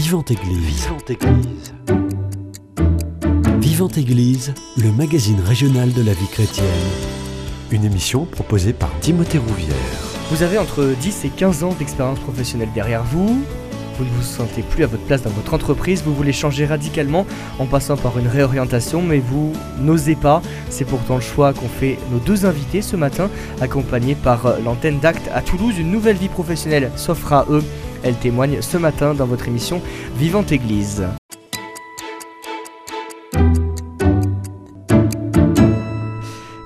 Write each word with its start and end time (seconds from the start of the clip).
Vivante 0.00 0.30
Église. 0.30 0.84
Vivante 0.84 1.10
Église. 1.10 1.74
Vivante 3.58 3.98
Église, 3.98 4.54
le 4.76 4.92
magazine 4.92 5.40
régional 5.40 5.92
de 5.92 6.02
la 6.02 6.12
vie 6.12 6.28
chrétienne. 6.28 6.66
Une 7.72 7.84
émission 7.84 8.24
proposée 8.24 8.72
par 8.72 8.96
Timothée 9.00 9.38
Rouvière. 9.38 9.74
Vous 10.30 10.44
avez 10.44 10.56
entre 10.56 10.94
10 11.00 11.24
et 11.24 11.30
15 11.30 11.64
ans 11.64 11.74
d'expérience 11.76 12.20
professionnelle 12.20 12.68
derrière 12.76 13.02
vous. 13.02 13.44
Vous 13.98 14.04
ne 14.04 14.10
vous 14.10 14.22
sentez 14.22 14.62
plus 14.62 14.84
à 14.84 14.86
votre 14.86 15.02
place 15.02 15.22
dans 15.22 15.30
votre 15.30 15.52
entreprise, 15.52 16.04
vous 16.04 16.14
voulez 16.14 16.32
changer 16.32 16.64
radicalement 16.64 17.26
en 17.58 17.66
passant 17.66 17.96
par 17.96 18.20
une 18.20 18.28
réorientation, 18.28 19.02
mais 19.02 19.18
vous 19.18 19.52
n'osez 19.80 20.14
pas. 20.14 20.40
C'est 20.70 20.84
pourtant 20.84 21.16
le 21.16 21.20
choix 21.22 21.52
qu'ont 21.52 21.66
fait 21.66 21.98
nos 22.12 22.20
deux 22.20 22.46
invités 22.46 22.82
ce 22.82 22.94
matin, 22.94 23.28
accompagnés 23.60 24.14
par 24.14 24.60
l'antenne 24.64 25.00
d'Acte 25.00 25.28
à 25.34 25.42
Toulouse. 25.42 25.76
Une 25.76 25.90
nouvelle 25.90 26.16
vie 26.16 26.28
professionnelle 26.28 26.92
s'offre 26.94 27.32
à 27.32 27.46
eux. 27.50 27.64
Elle 28.02 28.16
témoigne 28.16 28.62
ce 28.62 28.76
matin 28.76 29.14
dans 29.14 29.26
votre 29.26 29.48
émission 29.48 29.82
Vivante 30.16 30.52
Église. 30.52 31.04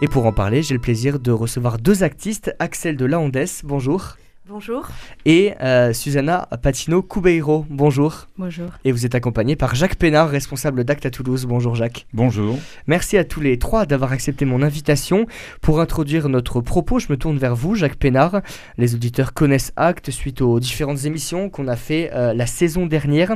Et 0.02 0.08
pour 0.08 0.26
en 0.26 0.32
parler, 0.32 0.62
j'ai 0.62 0.74
le 0.74 0.80
plaisir 0.80 1.20
de 1.20 1.30
recevoir 1.30 1.78
deux 1.78 2.02
actistes, 2.02 2.54
Axel 2.58 2.96
de 2.96 3.04
Laondès, 3.04 3.62
bonjour. 3.64 4.16
Bonjour. 4.52 4.86
Et 5.24 5.54
euh, 5.62 5.94
Susanna 5.94 6.46
Patino 6.60 7.00
Coubeiro, 7.00 7.64
bonjour. 7.70 8.28
Bonjour. 8.36 8.66
Et 8.84 8.92
vous 8.92 9.06
êtes 9.06 9.14
accompagné 9.14 9.56
par 9.56 9.74
Jacques 9.74 9.94
Pénard, 9.94 10.28
responsable 10.28 10.84
d'Acte 10.84 11.06
à 11.06 11.10
Toulouse. 11.10 11.46
Bonjour 11.46 11.74
Jacques. 11.74 12.06
Bonjour. 12.12 12.58
Merci 12.86 13.16
à 13.16 13.24
tous 13.24 13.40
les 13.40 13.58
trois 13.58 13.86
d'avoir 13.86 14.12
accepté 14.12 14.44
mon 14.44 14.60
invitation. 14.60 15.24
Pour 15.62 15.80
introduire 15.80 16.28
notre 16.28 16.60
propos, 16.60 16.98
je 16.98 17.06
me 17.08 17.16
tourne 17.16 17.38
vers 17.38 17.56
vous, 17.56 17.76
Jacques 17.76 17.96
Pénard. 17.96 18.42
Les 18.76 18.94
auditeurs 18.94 19.32
connaissent 19.32 19.72
Acte 19.76 20.10
suite 20.10 20.42
aux 20.42 20.60
différentes 20.60 21.06
émissions 21.06 21.48
qu'on 21.48 21.66
a 21.66 21.76
fait 21.76 22.10
euh, 22.12 22.34
la 22.34 22.44
saison 22.44 22.84
dernière. 22.84 23.34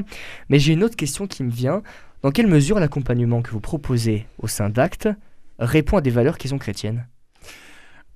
Mais 0.51 0.59
j'ai 0.59 0.75
une 0.75 0.85
autre 0.85 0.97
question 0.97 1.27
qui 1.27 1.45
me 1.45 1.51
vient. 1.51 1.83
Dans 2.21 2.31
quelle 2.31 2.47
mesure 2.47 2.79
l'accompagnement 2.79 3.41
que 3.41 3.53
vous 3.53 3.61
proposez 3.61 4.27
au 4.39 4.49
sein 4.49 4.69
d'Acte 4.69 5.09
répond 5.59 5.97
à 5.97 6.03
des 6.03 6.11
valeurs 6.11 6.37
qui 6.37 6.49
sont 6.49 6.59
chrétiennes? 6.59 7.07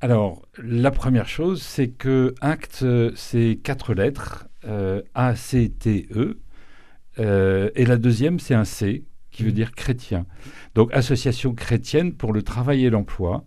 Alors, 0.02 0.40
la 0.56 0.90
première 0.90 1.28
chose, 1.28 1.60
c'est 1.60 1.88
que 1.88 2.34
acte, 2.40 2.86
c'est 3.16 3.58
quatre 3.62 3.92
lettres, 3.92 4.48
euh, 4.66 5.02
A-C-T-E, 5.14 6.38
euh, 7.18 7.70
et 7.74 7.84
la 7.84 7.98
deuxième, 7.98 8.40
c'est 8.40 8.54
un 8.54 8.64
C, 8.64 9.04
qui 9.30 9.42
veut 9.42 9.52
dire 9.52 9.72
chrétien. 9.72 10.24
Donc, 10.74 10.90
association 10.94 11.52
chrétienne 11.52 12.14
pour 12.14 12.32
le 12.32 12.42
travail 12.42 12.86
et 12.86 12.90
l'emploi. 12.90 13.44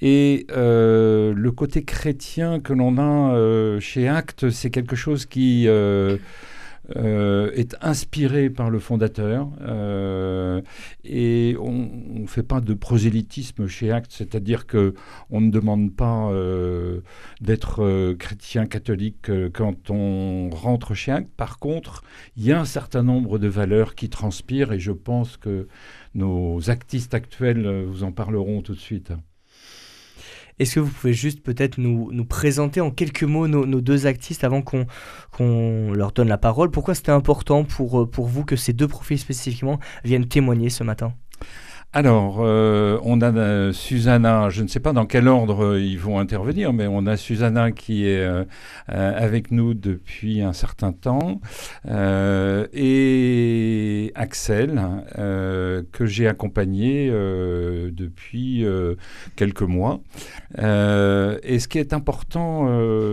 Et 0.00 0.48
euh, 0.50 1.32
le 1.32 1.52
côté 1.52 1.84
chrétien 1.84 2.58
que 2.58 2.72
l'on 2.72 2.98
a 2.98 3.78
chez 3.78 4.08
Acte, 4.08 4.50
c'est 4.50 4.70
quelque 4.70 4.96
chose 4.96 5.24
qui 5.24 5.68
euh, 6.94 7.50
est 7.52 7.76
inspiré 7.82 8.48
par 8.48 8.70
le 8.70 8.78
fondateur 8.78 9.48
euh, 9.60 10.60
et 11.02 11.56
on 11.60 11.90
ne 12.20 12.26
fait 12.28 12.44
pas 12.44 12.60
de 12.60 12.74
prosélytisme 12.74 13.66
chez 13.66 13.90
Acte, 13.90 14.12
c'est-à-dire 14.12 14.66
que 14.66 14.94
on 15.28 15.40
ne 15.40 15.50
demande 15.50 15.92
pas 15.96 16.30
euh, 16.30 17.00
d'être 17.40 18.14
chrétien 18.20 18.66
catholique 18.66 19.30
quand 19.52 19.90
on 19.90 20.48
rentre 20.50 20.94
chez 20.94 21.10
Acte. 21.10 21.30
Par 21.36 21.58
contre, 21.58 22.04
il 22.36 22.44
y 22.44 22.52
a 22.52 22.60
un 22.60 22.64
certain 22.64 23.02
nombre 23.02 23.40
de 23.40 23.48
valeurs 23.48 23.96
qui 23.96 24.08
transpirent 24.08 24.72
et 24.72 24.78
je 24.78 24.92
pense 24.92 25.36
que 25.36 25.66
nos 26.14 26.70
actistes 26.70 27.14
actuels 27.14 27.84
vous 27.84 28.04
en 28.04 28.12
parleront 28.12 28.62
tout 28.62 28.74
de 28.74 28.78
suite. 28.78 29.12
Est-ce 30.58 30.76
que 30.76 30.80
vous 30.80 30.90
pouvez 30.90 31.12
juste 31.12 31.42
peut-être 31.42 31.78
nous, 31.78 32.24
présenter 32.24 32.80
en 32.80 32.90
quelques 32.90 33.24
mots 33.24 33.46
nos, 33.46 33.80
deux 33.80 34.06
actistes 34.06 34.44
avant 34.44 34.62
qu'on 34.62 35.92
leur 35.92 36.12
donne 36.12 36.28
la 36.28 36.38
parole? 36.38 36.70
Pourquoi 36.70 36.94
c'était 36.94 37.12
important 37.12 37.66
euh, 37.80 38.06
pour 38.06 38.26
vous 38.26 38.44
que 38.44 38.56
ces 38.56 38.72
deux 38.72 38.88
profils 38.88 39.18
spécifiquement 39.18 39.78
viennent 40.04 40.26
témoigner 40.26 40.70
ce 40.70 40.84
matin? 40.84 41.12
Alors, 41.96 42.40
euh, 42.40 43.00
on 43.04 43.22
a 43.22 43.34
euh, 43.34 43.72
Susanna, 43.72 44.50
je 44.50 44.62
ne 44.62 44.68
sais 44.68 44.80
pas 44.80 44.92
dans 44.92 45.06
quel 45.06 45.28
ordre 45.28 45.64
euh, 45.64 45.80
ils 45.80 45.98
vont 45.98 46.18
intervenir, 46.18 46.74
mais 46.74 46.86
on 46.86 47.06
a 47.06 47.16
Susanna 47.16 47.72
qui 47.72 48.06
est 48.06 48.22
avec 48.88 49.50
nous 49.50 49.72
depuis 49.72 50.42
un 50.42 50.52
certain 50.52 50.92
temps, 50.92 51.40
et 52.74 54.12
Axel, 54.14 54.78
que 55.16 56.04
j'ai 56.04 56.28
accompagné 56.28 57.08
depuis 57.08 58.66
quelques 59.34 59.62
mois. 59.62 60.00
et 60.58 61.58
ce 61.58 61.66
qui 61.66 61.78
est 61.78 61.94
important 61.94 62.66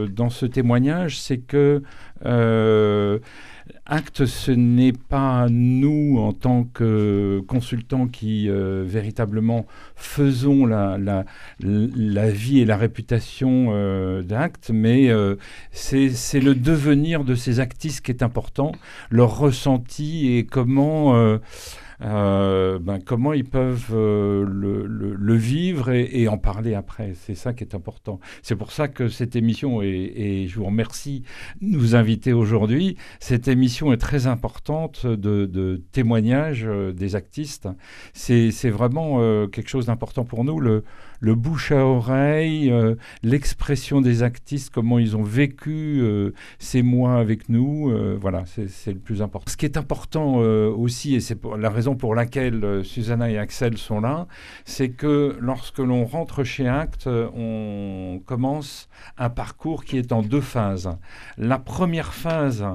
dans 0.08 0.30
ce 0.30 0.46
témoignage, 0.46 1.22
c'est 1.22 1.38
que 1.38 1.84
Acte, 3.86 4.26
ce 4.26 4.52
n'est 4.52 4.94
pas 4.94 5.48
nous, 5.50 6.18
en 6.18 6.34
tant 6.34 6.64
que 6.64 7.42
consultants, 7.48 8.08
qui 8.08 8.50
euh, 8.50 8.84
véritablement 8.86 9.66
faisons 9.96 10.66
la, 10.66 10.98
la, 11.00 12.30
vie 12.30 12.60
et 12.60 12.66
la 12.66 12.78
réputation 12.78 13.68
euh, 13.72 14.22
d'Acte, 14.22 14.72
mais 14.74 15.10
euh, 15.10 15.36
c'est 15.72 16.40
le 16.40 16.56
devenir 16.56 17.24
de 17.24 17.36
ces 17.36 17.60
actistes 17.60 18.06
qui 18.06 18.12
est 18.12 18.24
important, 18.24 18.74
leur 19.10 19.38
ressenti 19.38 20.34
et 20.34 20.46
comment 20.46 21.40
euh, 22.04 22.80
ben, 22.80 23.00
comment 23.00 23.34
ils 23.34 23.46
peuvent 23.46 23.92
euh, 23.94 24.46
le, 24.46 25.36
vivre 25.36 25.90
et, 25.90 26.28
en 26.28 26.38
parler 26.38 26.74
après? 26.74 27.14
C'est 27.16 27.36
ça 27.36 27.54
qui 27.54 27.64
est 27.64 27.76
important. 27.76 28.20
C'est 28.42 28.56
pour 28.56 28.72
ça 28.72 28.88
que 28.88 29.08
cette 29.08 29.36
émission, 29.36 29.82
et, 29.82 30.46
je 30.48 30.56
vous 30.56 30.66
remercie 30.66 31.24
de 31.62 31.68
nous 31.68 31.96
inviter 31.96 32.34
aujourd'hui, 32.34 32.98
cette 33.20 33.48
émission 33.48 33.94
est 33.94 33.98
très 33.98 34.28
importante 34.28 35.06
de, 35.06 35.46
de 35.46 35.82
témoignage 35.92 36.66
euh, 36.66 36.92
des 36.92 37.16
actistes. 37.16 37.68
C'est 38.14 38.70
vraiment 38.70 39.20
quelque 39.48 39.70
chose 39.70 39.88
d'important 39.88 40.26
pour 40.26 40.44
nous. 40.44 40.60
Le 41.24 41.36
bouche 41.36 41.72
à 41.72 41.86
oreille, 41.86 42.70
euh, 42.70 42.96
l'expression 43.24 44.02
des 44.02 44.24
actistes, 44.24 44.74
comment 44.74 45.00
ils 45.00 45.16
ont 45.16 45.24
vécu 45.24 46.02
euh, 46.02 46.34
ces 46.60 46.82
mois 46.82 47.16
avec 47.16 47.48
nous. 47.48 47.90
Euh, 47.90 48.18
voilà, 48.20 48.44
c'est 48.46 48.92
le 48.92 49.00
plus 49.00 49.22
important. 49.22 49.50
Ce 49.50 49.56
qui 49.56 49.66
est 49.66 49.78
important 49.78 50.36
aussi, 50.36 51.16
et 51.16 51.22
c'est 51.22 51.40
la 51.58 51.70
raison 51.70 51.96
pour 51.96 52.14
laquelle 52.14 52.84
Susanna 52.84 53.32
et 53.32 53.38
Axel 53.38 53.78
sont 53.78 54.02
là, 54.02 54.28
c'est 54.66 54.90
que 54.90 55.38
lorsque 55.40 55.80
l'on 55.80 56.04
rentre 56.04 56.44
chez 56.44 56.68
Act, 56.68 57.08
on 57.08 58.22
commence 58.26 58.90
un 59.18 59.30
parcours 59.30 59.86
qui 59.86 59.98
est 59.98 60.12
en 60.12 60.24
deux 60.24 60.42
phases. 60.42 60.90
La 61.38 61.58
première 61.58 62.14
phase, 62.14 62.66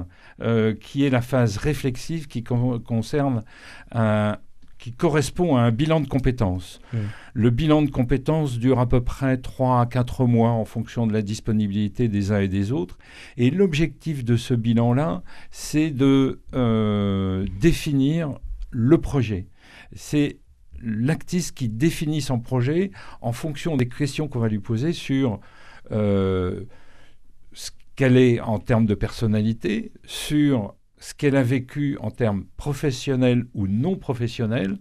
qui 0.81 1.05
est 1.05 1.11
la 1.11 1.21
phase 1.21 1.57
réflexive, 1.57 2.27
qui 2.27 2.43
concerne 2.43 3.43
un 3.91 4.37
qui 4.79 4.93
correspond 4.93 5.57
à 5.57 5.61
un 5.61 5.71
bilan 5.71 5.99
de 5.99 6.07
compétences. 6.07 6.79
Mmh. 6.93 6.97
Le 7.33 7.49
bilan 7.49 7.81
de 7.81 7.91
compétences 7.91 8.57
dure 8.57 8.79
à 8.79 8.87
peu 8.87 9.01
près 9.01 9.37
3 9.37 9.81
à 9.81 9.85
4 9.85 10.25
mois 10.25 10.51
en 10.51 10.65
fonction 10.65 11.05
de 11.05 11.13
la 11.13 11.21
disponibilité 11.21 12.07
des 12.07 12.31
uns 12.31 12.39
et 12.39 12.47
des 12.47 12.71
autres. 12.71 12.97
Et 13.37 13.51
l'objectif 13.51 14.23
de 14.23 14.37
ce 14.37 14.53
bilan-là, 14.53 15.21
c'est 15.51 15.91
de 15.91 16.41
euh, 16.53 17.45
définir 17.59 18.39
le 18.71 18.99
projet. 18.99 19.47
C'est 19.93 20.39
l'actiste 20.81 21.57
qui 21.57 21.67
définit 21.67 22.21
son 22.21 22.39
projet 22.39 22.91
en 23.21 23.33
fonction 23.33 23.75
des 23.75 23.89
questions 23.89 24.29
qu'on 24.29 24.39
va 24.39 24.47
lui 24.47 24.59
poser 24.59 24.93
sur 24.93 25.41
euh, 25.91 26.63
ce 27.51 27.71
qu'elle 27.97 28.15
est 28.15 28.39
en 28.39 28.59
termes 28.59 28.85
de 28.85 28.95
personnalité, 28.95 29.91
sur 30.05 30.75
ce 30.99 31.13
qu'elle 31.13 31.35
a 31.35 31.43
vécu 31.43 31.97
en 32.01 32.11
termes 32.11 32.45
professionnels 32.57 33.45
ou 33.53 33.67
non 33.67 33.95
professionnels, 33.95 34.77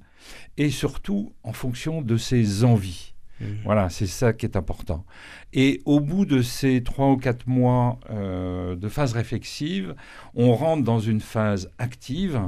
et 0.57 0.71
surtout 0.71 1.33
en 1.43 1.53
fonction 1.53 2.03
de 2.03 2.17
ses 2.17 2.65
envies. 2.65 3.15
Mmh. 3.41 3.45
Voilà, 3.65 3.89
c'est 3.89 4.07
ça 4.07 4.33
qui 4.33 4.47
est 4.47 4.57
important. 4.57 5.05
Et 5.53 5.81
au 5.85 6.01
bout 6.01 6.27
de 6.27 6.43
ces 6.43 6.83
trois 6.83 7.11
ou 7.11 7.17
quatre 7.17 7.47
mois 7.47 8.01
euh, 8.11 8.75
de 8.75 8.89
phase 8.89 9.13
réflexive, 9.13 9.95
on 10.35 10.55
rentre 10.55 10.83
dans 10.83 10.99
une 10.99 11.21
phase 11.21 11.71
active. 11.79 12.41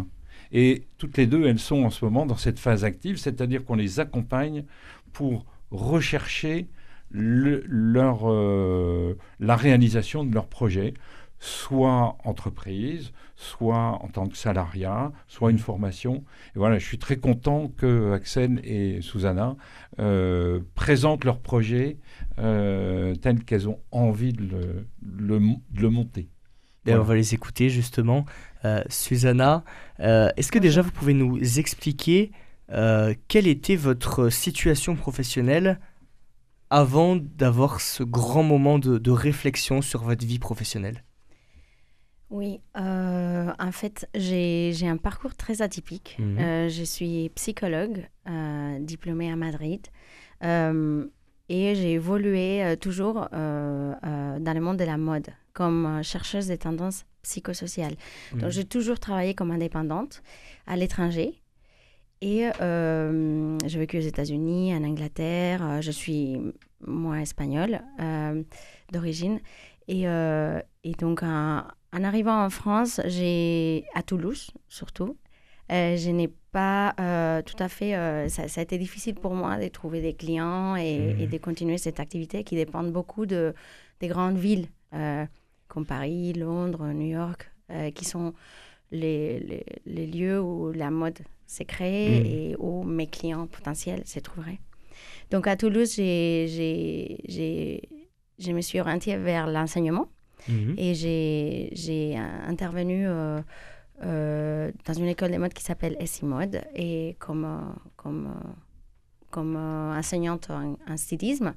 Et 0.52 0.88
toutes 0.98 1.16
les 1.16 1.26
deux, 1.26 1.46
elles 1.46 1.60
sont 1.60 1.84
en 1.84 1.90
ce 1.90 2.04
moment 2.04 2.26
dans 2.26 2.36
cette 2.36 2.58
phase 2.58 2.84
active, 2.84 3.18
c'est-à-dire 3.18 3.64
qu'on 3.64 3.76
les 3.76 4.00
accompagne 4.00 4.64
pour 5.12 5.46
rechercher 5.70 6.66
leur, 7.12 8.30
euh, 8.30 9.16
la 9.38 9.56
réalisation 9.56 10.24
de 10.24 10.34
leur 10.34 10.46
projet, 10.46 10.94
soit 11.40 12.18
entreprise, 12.24 13.12
soit 13.34 13.98
en 14.02 14.08
tant 14.08 14.28
que 14.28 14.36
salariat, 14.36 15.10
soit 15.26 15.50
une 15.50 15.58
formation. 15.58 16.22
Et 16.54 16.58
voilà, 16.58 16.78
je 16.78 16.84
suis 16.84 16.98
très 16.98 17.16
content 17.16 17.68
que 17.68 18.12
Axel 18.12 18.60
et 18.62 19.00
Susanna 19.00 19.56
euh, 19.98 20.60
présentent 20.74 21.24
leur 21.24 21.40
projet 21.40 21.96
euh, 22.38 23.14
tel 23.14 23.42
qu'elles 23.42 23.68
ont 23.68 23.80
envie 23.90 24.34
de 24.34 24.84
le, 25.02 25.88
monter. 25.88 26.28
Et 26.86 26.94
on 26.94 27.02
va 27.02 27.14
les 27.14 27.34
écouter 27.34 27.70
justement. 27.70 28.26
Euh, 28.66 28.82
Susanna, 28.90 29.64
est-ce 29.98 30.52
que 30.52 30.58
déjà 30.58 30.82
vous 30.82 30.92
pouvez 30.92 31.14
nous 31.14 31.58
expliquer 31.58 32.32
quelle 32.68 33.46
était 33.46 33.76
votre 33.76 34.28
situation 34.28 34.94
professionnelle 34.94 35.80
avant 36.68 37.16
d'avoir 37.16 37.80
ce 37.80 38.02
grand 38.02 38.42
moment 38.42 38.78
de 38.78 39.10
réflexion 39.10 39.80
sur 39.80 40.04
votre 40.04 40.26
vie 40.26 40.38
professionnelle? 40.38 41.02
Oui, 42.30 42.60
euh, 42.76 43.50
en 43.58 43.72
fait, 43.72 44.08
j'ai 44.14 44.88
un 44.88 44.96
parcours 44.96 45.34
très 45.34 45.62
atypique. 45.62 46.16
Mhm. 46.18 46.38
Euh, 46.38 46.68
je 46.68 46.84
suis 46.84 47.28
psychologue, 47.34 48.08
euh, 48.28 48.78
diplômée 48.78 49.30
à 49.30 49.36
Madrid, 49.36 49.86
et 50.42 51.74
j'ai 51.74 51.92
évolué 51.92 52.76
toujours 52.80 53.28
dans 53.32 54.54
le 54.54 54.60
monde 54.60 54.76
de 54.76 54.84
la 54.84 54.96
mode 54.96 55.28
comme 55.52 56.00
chercheuse 56.02 56.46
des 56.46 56.58
tendances 56.58 57.04
psychosociales. 57.22 57.96
Mhm. 58.32 58.40
Donc, 58.40 58.50
j'ai 58.50 58.64
toujours 58.64 59.00
travaillé 59.00 59.34
comme 59.34 59.50
indépendante 59.50 60.22
à 60.66 60.76
l'étranger. 60.76 61.42
Et 62.22 62.48
j'ai 62.60 63.78
vécu 63.78 63.98
aux 63.98 64.02
États-Unis, 64.02 64.72
en 64.76 64.84
Angleterre. 64.84 65.82
Je 65.82 65.90
suis, 65.90 66.40
moi, 66.86 67.20
espagnole 67.20 67.80
d'origine. 68.92 69.40
Et, 69.88 70.04
et 70.04 70.92
donc, 70.92 71.24
en, 71.24 71.64
en 71.92 72.04
arrivant 72.04 72.44
en 72.44 72.50
France, 72.50 73.00
j'ai 73.06 73.84
à 73.94 74.02
Toulouse 74.02 74.50
surtout, 74.68 75.16
euh, 75.72 75.96
je 75.96 76.10
n'ai 76.10 76.28
pas 76.52 76.94
euh, 77.00 77.42
tout 77.42 77.60
à 77.62 77.68
fait. 77.68 77.94
euh, 77.94 78.28
ça, 78.28 78.48
ça 78.48 78.60
a 78.60 78.64
été 78.64 78.76
difficile 78.78 79.14
pour 79.14 79.34
moi 79.34 79.56
de 79.58 79.68
trouver 79.68 80.00
des 80.00 80.14
clients 80.14 80.74
et, 80.76 80.98
Mhm. 80.98 81.20
et 81.20 81.26
de 81.28 81.38
continuer 81.38 81.78
cette 81.78 82.00
activité 82.00 82.42
qui 82.44 82.56
dépend 82.56 82.82
beaucoup 82.82 83.24
de, 83.26 83.54
des 84.00 84.08
grandes 84.08 84.36
villes 84.38 84.66
comme 85.68 85.86
Paris, 85.86 86.32
Londres, 86.32 86.84
New 86.92 87.06
York, 87.06 87.48
qui 87.94 88.04
sont 88.04 88.34
les, 88.90 89.38
les, 89.38 89.64
les 89.86 90.06
lieux 90.06 90.40
où 90.40 90.72
la 90.72 90.90
mode 90.90 91.20
s'est 91.46 91.64
créée 91.64 92.18
Mhm. 92.18 92.26
et 92.26 92.56
où 92.58 92.82
mes 92.82 93.06
clients 93.06 93.46
potentiels 93.46 94.04
se 94.06 94.18
trouveraient. 94.18 94.58
Donc 95.30 95.46
à 95.46 95.56
Toulouse, 95.56 95.94
j'ai, 95.94 96.46
j'ai, 96.48 97.18
j'ai, 97.28 97.88
je 98.40 98.50
me 98.50 98.60
suis 98.60 98.80
orientée 98.80 99.16
vers 99.16 99.46
l'enseignement. 99.46 100.08
Mhm. 100.48 100.74
Et 100.78 100.94
j'ai, 100.94 102.16
intervenu 102.46 103.06
euh, 103.06 103.40
euh, 104.02 104.70
dans 104.86 104.94
une 104.94 105.06
école 105.06 105.32
de 105.32 105.36
mode 105.36 105.52
qui 105.52 105.62
s'appelle 105.62 105.96
SI 106.06 106.24
Mode 106.24 106.62
et 106.74 107.16
comme, 107.18 107.44
euh, 107.44 107.72
comme, 107.96 108.34
comme 109.30 109.56
enseignante 109.56 110.50
en, 110.50 110.76
en 110.88 110.96
stylisme. 110.96 111.54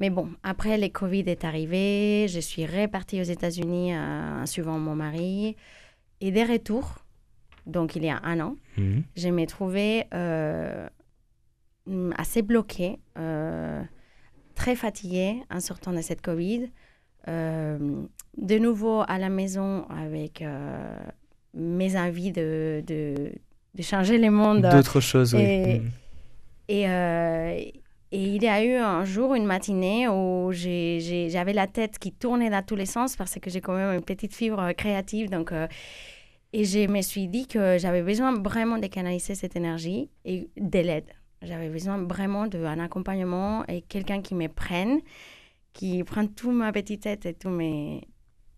Mais 0.00 0.10
bon, 0.10 0.30
après, 0.42 0.76
le 0.76 0.88
Covid 0.88 1.24
est 1.26 1.44
arrivé, 1.44 2.26
je 2.28 2.40
suis 2.40 2.66
repartie 2.66 3.20
aux 3.20 3.24
États-Unis 3.24 3.96
en 3.96 4.44
suivant 4.46 4.78
mon 4.78 4.96
mari. 4.96 5.56
Et 6.20 6.32
des 6.32 6.44
retours, 6.44 7.04
donc 7.66 7.94
il 7.96 8.04
y 8.04 8.08
a 8.08 8.20
un 8.24 8.40
an, 8.40 8.56
Mhm. 8.76 9.04
je 9.16 9.28
euh, 10.14 10.88
mm, 11.86 12.12
assez 12.16 12.42
bloquée, 12.42 12.98
très 14.54 14.76
fatiguée 14.76 15.42
en 15.50 15.60
sortant 15.60 15.92
de 15.92 16.00
cette 16.00 16.22
Covid. 16.22 16.70
Euh, 17.28 17.78
de 18.36 18.58
nouveau 18.58 19.02
à 19.08 19.18
la 19.18 19.28
maison 19.30 19.86
avec 19.88 20.42
euh, 20.42 20.94
mes 21.54 21.96
envies 21.98 22.32
de, 22.32 22.82
de, 22.86 23.32
de 23.74 23.82
changer 23.82 24.18
le 24.18 24.30
monde. 24.30 24.62
D'autres 24.70 25.00
choses, 25.00 25.34
oui. 25.34 25.40
et- 25.42 25.78
Mhm. 25.80 25.90
Et, 26.68 26.88
euh, 26.88 27.50
et 27.56 28.22
il 28.36 28.42
y 28.42 28.48
a 28.48 28.64
eu 28.64 28.74
un 28.76 29.04
jour, 29.04 29.34
une 29.34 29.44
matinée, 29.44 30.08
où 30.08 30.50
j'avais 30.52 31.52
la 31.52 31.66
tête 31.66 31.98
qui 31.98 32.10
tournait 32.12 32.48
dans 32.48 32.62
tous 32.64 32.74
les 32.76 32.86
sens 32.86 33.16
parce 33.16 33.34
que 33.34 33.50
j'ai 33.50 33.60
quand 33.60 33.74
même 33.76 33.94
une 33.94 34.04
petite 34.04 34.34
fibre 34.34 34.72
créative. 34.72 35.28
Donc, 35.28 35.52
euh, 35.52 35.66
et 36.54 36.64
je 36.64 36.86
me 36.88 37.02
suis 37.02 37.28
dit 37.28 37.46
que 37.46 37.76
j'avais 37.78 38.02
besoin 38.02 38.32
vraiment 38.40 38.78
de 38.78 38.86
canaliser 38.86 39.34
cette 39.34 39.56
énergie 39.56 40.08
et 40.24 40.48
de 40.56 40.78
l'aide. 40.78 41.04
J'avais 41.42 41.68
besoin 41.68 41.98
vraiment 42.04 42.46
d'un 42.46 42.78
accompagnement 42.78 43.62
et 43.68 43.82
quelqu'un 43.82 44.22
qui 44.22 44.34
me 44.34 44.48
prenne, 44.48 45.00
qui 45.74 46.02
prenne 46.04 46.32
toute 46.32 46.54
ma 46.54 46.72
petite 46.72 47.02
tête 47.02 47.26
et 47.26 47.34
tous 47.34 47.50
mes, 47.50 48.00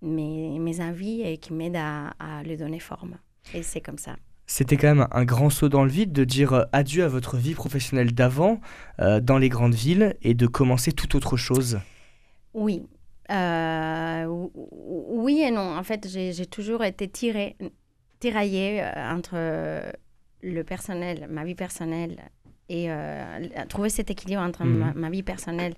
mes, 0.03 0.59
mes 0.61 0.81
envies 0.81 1.23
et 1.23 1.39
qui 1.39 1.53
m'aide 1.53 1.75
à, 1.77 2.13
à 2.21 2.43
lui 2.45 2.57
donner 2.57 2.79
forme. 2.79 3.17
Et 3.55 3.63
c'est 3.65 3.81
comme 3.81 3.99
ça. 3.99 4.15
C'était 4.47 4.77
quand 4.77 4.95
même 4.95 5.09
un 5.11 5.25
grand 5.25 5.51
saut 5.51 5.69
dans 5.69 5.83
le 5.83 5.91
vide 5.91 6.13
de 6.13 6.23
dire 6.23 6.53
euh, 6.53 6.63
adieu 6.73 7.03
à 7.03 7.09
votre 7.09 7.37
vie 7.37 7.55
professionnelle 7.55 8.13
d'avant 8.15 8.61
euh, 9.01 9.19
dans 9.19 9.39
les 9.39 9.49
grandes 9.49 9.75
villes 9.75 10.15
et 10.23 10.35
de 10.35 10.47
commencer 10.47 10.93
toute 10.93 11.17
autre 11.17 11.37
chose. 11.37 11.81
Oui. 12.55 12.87
Euh, 13.33 14.25
ou- 14.27 14.53
ou- 14.55 15.23
oui 15.25 15.41
et 15.41 15.51
non. 15.51 15.77
En 15.77 15.83
fait, 15.83 16.07
j'ai 16.09 16.47
toujours 16.47 16.85
été 16.85 17.09
tirée, 17.09 17.57
tiraillée 18.21 18.85
entre 18.97 19.37
le 20.43 20.63
personnel, 20.63 21.27
ma 21.29 21.45
vie 21.45 21.57
personnelle, 21.57 22.19
et 22.69 22.91
euh, 22.91 23.49
trouver 23.69 23.89
cet 23.89 24.11
équilibre 24.11 24.43
entre 24.43 24.65
Mhm. 24.65 24.79
ma, 24.79 24.93
ma 24.95 25.11
vie 25.11 25.23
personnelle 25.25 25.75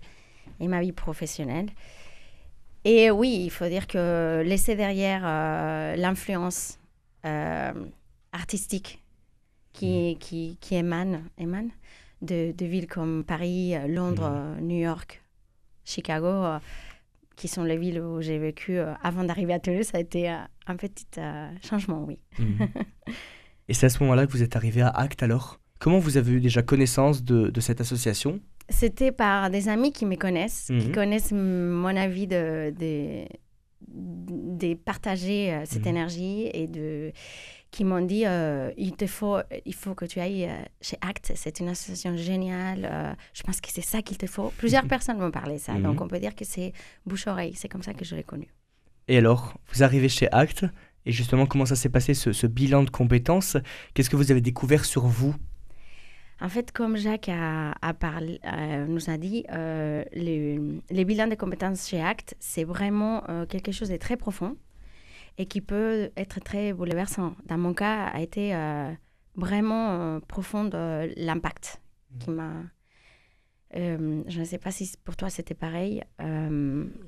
et 0.61 0.69
ma 0.69 0.81
vie 0.81 0.93
professionnelle. 0.93 1.69
Et 2.85 3.11
oui, 3.11 3.43
il 3.45 3.51
faut 3.51 3.69
dire 3.69 3.87
que 3.87 4.43
laisser 4.45 4.77
derrière 4.77 5.23
euh, 5.25 5.97
l'influence 5.97 6.79
euh, 7.25 7.73
artistique 8.33 9.03
qui, 9.73 10.17
qui, 10.21 10.57
qui 10.61 10.77
émane, 10.77 11.25
émane 11.37 11.71
de, 12.23 12.53
de 12.53 12.67
villes 12.67 12.87
comme 12.87 13.25
Paris, 13.25 13.75
Londres, 13.89 14.31
euh, 14.31 14.61
New 14.61 14.79
York, 14.79 15.23
Chicago, 15.85 16.27
euh, 16.27 16.59
qui 17.37 17.49
sont 17.49 17.65
les 17.65 17.77
villes 17.77 18.01
où 18.01 18.21
j'ai 18.21 18.39
vécu 18.39 18.79
avant 19.03 19.25
d'arriver 19.25 19.53
à 19.53 19.61
Toulouse, 19.61 19.87
ça 19.87 19.99
a 19.99 20.01
été 20.01 20.29
un 20.29 20.77
petit 20.77 21.07
changement, 21.63 22.05
oui. 22.05 22.19
Et 23.69 23.75
c'est 23.75 23.87
à 23.87 23.89
ce 23.91 24.03
moment-là 24.03 24.27
que 24.27 24.33
vous 24.33 24.43
êtes 24.43 24.57
arrivé 24.57 24.83
à 24.83 24.89
Acte 24.89 25.23
alors? 25.23 25.61
Comment 25.79 25.99
vous 25.99 26.17
avez 26.17 26.33
eu 26.33 26.41
déjà 26.41 26.63
connaissance 26.63 27.23
de, 27.23 27.51
de 27.51 27.61
cette 27.61 27.81
association? 27.81 28.41
C'était 28.69 29.13
par 29.13 29.51
des 29.51 29.69
amis 29.69 29.93
qui 29.93 30.05
me 30.07 30.17
connaissent, 30.17 30.67
qui 30.81 30.89
Mhm. 30.89 30.93
connaissent 30.95 31.33
mon 31.33 31.97
avis 31.97 32.27
de, 32.27 32.71
de, 32.79 33.25
de 33.91 34.75
partager 34.75 35.53
euh, 35.53 35.63
cette 35.65 35.83
Mhm. 35.87 35.89
énergie 35.97 36.51
et 36.53 36.67
de 36.67 37.13
qui 37.71 37.85
m'ont 37.85 38.01
dit 38.05 38.25
euh, 38.27 38.71
il 38.79 38.93
te 38.97 39.07
faut 39.07 39.39
il 39.67 39.75
faut 39.75 39.95
que 39.95 40.05
tu 40.07 40.21
ailles 40.21 40.47
euh, 40.47 40.57
chez 40.81 40.97
Act 41.03 41.33
c'est 41.35 41.61
une 41.61 41.69
association 41.69 42.17
géniale 42.17 42.89
euh, 42.91 43.13
je 43.35 43.43
pense 43.43 43.61
que 43.61 43.69
c'est 43.71 43.83
ça 43.85 44.01
qu'il 44.03 44.17
te 44.17 44.27
faut 44.27 44.53
plusieurs 44.57 44.87
personnes 44.87 45.19
m'ont 45.19 45.31
parlé 45.31 45.59
ça 45.59 45.75
Mhm. 45.75 45.83
donc 45.83 46.01
on 46.01 46.09
peut 46.09 46.19
dire 46.19 46.35
que 46.35 46.45
c'est 46.47 46.73
bouche 47.07 47.27
oreille 47.27 47.53
c'est 47.55 47.69
comme 47.69 47.83
ça 47.83 47.93
que 47.95 48.05
je 48.05 48.15
l'ai 48.17 48.23
connu 48.25 48.49
Et 49.09 49.17
alors, 49.19 49.55
vous 49.73 49.83
arrivez 49.83 50.09
chez 50.11 50.29
Acte 50.33 50.65
et 51.07 51.13
justement 51.13 51.47
comment 51.47 51.65
ça 51.67 51.77
s'est 51.77 51.89
passé 51.91 52.13
ce, 52.15 52.33
ce 52.33 52.47
bilan 52.47 52.83
de 52.83 52.91
compétences? 52.91 53.57
Qu'est-ce 53.95 54.11
que 54.11 54.17
vous 54.17 54.31
avez 54.31 54.43
découvert 54.43 54.85
sur 54.85 55.07
vous? 55.07 55.35
En 56.41 56.49
fait, 56.49 56.71
comme 56.73 56.97
Jacques 56.97 57.29
a, 57.29 57.73
a 57.83 57.95
parlé, 57.95 58.41
euh, 58.45 58.87
nous 58.87 59.11
a 59.11 59.17
dit, 59.17 59.45
euh, 59.53 60.05
les, 60.13 60.61
les 60.89 61.05
bilans 61.05 61.27
de 61.27 61.35
compétences 61.35 61.89
chez 61.89 62.01
ACT, 62.01 62.37
c'est 62.39 62.65
vraiment 62.65 63.29
euh, 63.29 63.45
quelque 63.45 63.73
chose 63.73 63.89
de 63.89 63.97
très 63.97 64.17
profond 64.17 64.57
et 65.37 65.47
qui 65.47 65.61
peut 65.61 66.11
être 66.17 66.41
très 66.41 66.73
bouleversant. 66.73 67.35
Dans 67.47 67.59
mon 67.59 67.75
cas, 67.75 68.05
a 68.07 68.21
été 68.21 68.55
euh, 68.55 68.91
vraiment 69.35 70.21
profond 70.21 70.71
l'impact 71.17 71.81
qui 72.21 72.31
m'a... 72.31 72.53
Je 73.75 74.39
ne 74.41 74.45
sais 74.45 74.59
pas 74.59 74.71
si 74.71 74.95
pour 75.05 75.15
toi 75.17 75.29
c'était 75.29 75.55
pareil, 75.55 76.03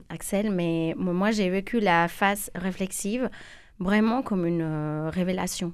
Axel, 0.09 0.51
mais 0.51 0.95
mo- 0.97 1.15
moi 1.15 1.31
j'ai 1.31 1.49
vécu 1.49 1.81
la 1.81 2.07
phase 2.07 2.51
réflexive 2.55 3.31
vraiment 3.79 4.23
comme 4.23 4.45
une 4.45 5.09
révélation. 5.09 5.73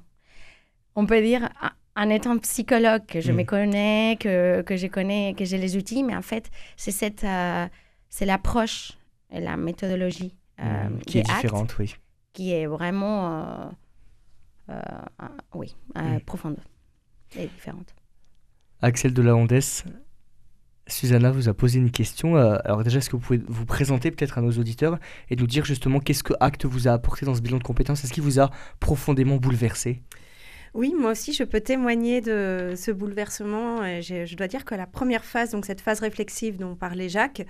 On 0.94 1.04
peut 1.04 1.20
dire, 1.20 1.50
en- 1.96 2.10
étant 2.10 2.38
psychologue, 2.38 3.04
que 3.06 3.20
je 3.20 3.32
Mm. 3.32 3.36
me 3.36 3.44
connais, 3.44 4.16
que, 4.20 4.62
que 4.62 4.76
je 4.76 4.86
connais, 4.86 5.34
que 5.34 5.44
j'ai 5.44 5.58
les 5.58 5.76
outils, 5.76 6.02
mais 6.02 6.14
en 6.14 6.22
fait, 6.22 6.50
c'est 6.76 6.90
cette, 6.92 7.24
euh, 7.24 7.66
c'est 8.10 8.26
l'approche 8.26 8.92
et 9.30 9.40
la 9.40 9.56
méthodologie 9.56 10.34
euh, 10.60 10.88
Mmh, 10.88 10.98
qui 11.06 11.18
est 11.18 11.28
actes 11.30 11.42
différente, 11.42 11.76
oui. 11.78 11.94
qui 12.32 12.52
est 12.52 12.66
vraiment, 12.66 13.30
euh, 13.30 13.64
euh, 14.70 14.80
euh, 15.22 15.26
oui, 15.54 15.74
euh, 15.98 16.16
Mm. 16.16 16.20
profonde 16.20 16.56
et 17.36 17.46
différente. 17.46 17.94
Axel 18.82 19.12
de 19.14 19.22
la 19.22 19.34
Hondesse, 19.34 19.84
Susanna 20.88 21.32
vous 21.32 21.48
a 21.48 21.54
posé 21.54 21.78
une 21.80 21.90
question. 21.90 22.36
Euh, 22.36 22.58
alors 22.64 22.84
déjà, 22.84 22.98
est-ce 22.98 23.10
que 23.10 23.16
vous 23.16 23.22
pouvez 23.22 23.40
vous 23.48 23.66
présenter 23.66 24.10
peut-être 24.12 24.38
à 24.38 24.40
nos 24.40 24.52
auditeurs 24.52 24.98
et 25.30 25.36
nous 25.36 25.46
dire 25.48 25.64
justement 25.64 25.98
qu'est-ce 25.98 26.22
que 26.22 26.34
Acte 26.38 26.64
vous 26.64 26.86
a 26.86 26.92
apporté 26.92 27.26
dans 27.26 27.34
ce 27.34 27.40
bilan 27.40 27.58
de 27.58 27.64
compétences? 27.64 28.04
Est-ce 28.04 28.12
qu'il 28.12 28.22
vous 28.22 28.38
a 28.38 28.50
profondément 28.78 29.36
bouleversé? 29.36 30.02
Oui, 30.76 30.92
moi 30.94 31.12
aussi, 31.12 31.32
je 31.32 31.42
peux 31.42 31.60
témoigner 31.60 32.20
de 32.20 32.74
ce 32.76 32.90
bouleversement. 32.90 33.82
Et 33.82 34.02
Je, 34.02 34.36
dois 34.36 34.46
dire 34.46 34.66
que 34.66 34.74
la 34.74 34.86
première 34.86 35.24
phase, 35.24 35.50
donc 35.52 35.64
cette 35.64 35.80
phase 35.80 36.00
réflexive 36.00 36.58
dont 36.58 36.74
parlait 36.76 37.08
Jacques, 37.08 37.46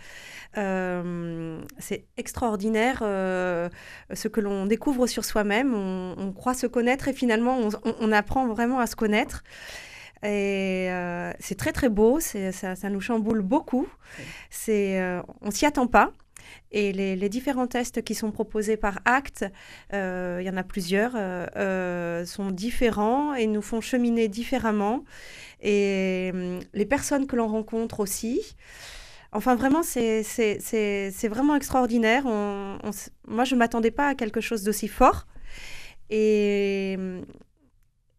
euh, 0.58 1.60
c'est 1.78 2.06
extraordinaire 2.18 3.00
euh, 3.02 3.68
ce 4.14 4.28
que 4.28 4.40
l'on 4.40 4.66
découvre 4.66 5.06
sur 5.08 5.24
soi-même. 5.24 5.74
On, 5.74 6.14
on 6.18 6.32
croit 6.32 6.54
se 6.54 6.66
connaître 6.68 7.08
et 7.08 7.14
finalement, 7.14 7.58
on, 7.58 7.68
on- 7.84 7.96
on 8.00 8.12
apprend 8.12 8.46
vraiment 8.48 8.80
à 8.80 8.86
se 8.86 8.96
connaître. 8.96 9.44
Et 10.22 10.88
euh, 10.90 11.32
c'est 11.40 11.56
très 11.56 11.72
très 11.72 11.88
beau, 11.90 12.20
ça, 12.20 12.52
ça 12.76 12.90
nous 12.90 13.00
chamboule 13.00 13.42
beaucoup. 13.42 13.88
C'est, 14.50 15.00
euh, 15.00 15.22
on 15.42 15.50
s'y 15.50 15.66
attend 15.66 15.86
pas. 15.88 16.12
Et 16.72 16.92
les, 16.92 17.28
différents 17.28 17.66
tests 17.66 18.02
qui 18.02 18.14
sont 18.14 18.30
proposés 18.30 18.76
par 18.76 19.00
Act, 19.04 19.44
euh, 19.92 20.38
il 20.40 20.46
y 20.46 20.50
en 20.50 20.56
a 20.56 20.62
plusieurs, 20.62 21.12
euh, 21.14 21.46
euh, 21.56 22.24
sont 22.26 22.50
différents 22.50 23.34
et 23.34 23.46
nous 23.46 23.62
font 23.62 23.80
cheminer 23.80 24.28
différemment. 24.28 25.04
Et 25.62 26.30
hum, 26.34 26.60
les 26.74 26.86
personnes 26.86 27.26
que 27.26 27.36
l'on 27.36 27.48
rencontre 27.48 28.00
aussi. 28.00 28.56
enfin, 29.32 29.54
vraiment, 29.54 29.82
c'est 29.82 30.22
vraiment 31.28 31.54
extraordinaire. 31.54 32.24
Moi, 32.24 33.44
je 33.44 33.54
ne 33.54 33.58
m'attendais 33.58 33.90
pas 33.90 34.08
à 34.08 34.14
quelque 34.14 34.40
chose 34.40 34.62
d'aussi 34.64 34.88
fort. 34.88 35.26
Et, 36.10 36.96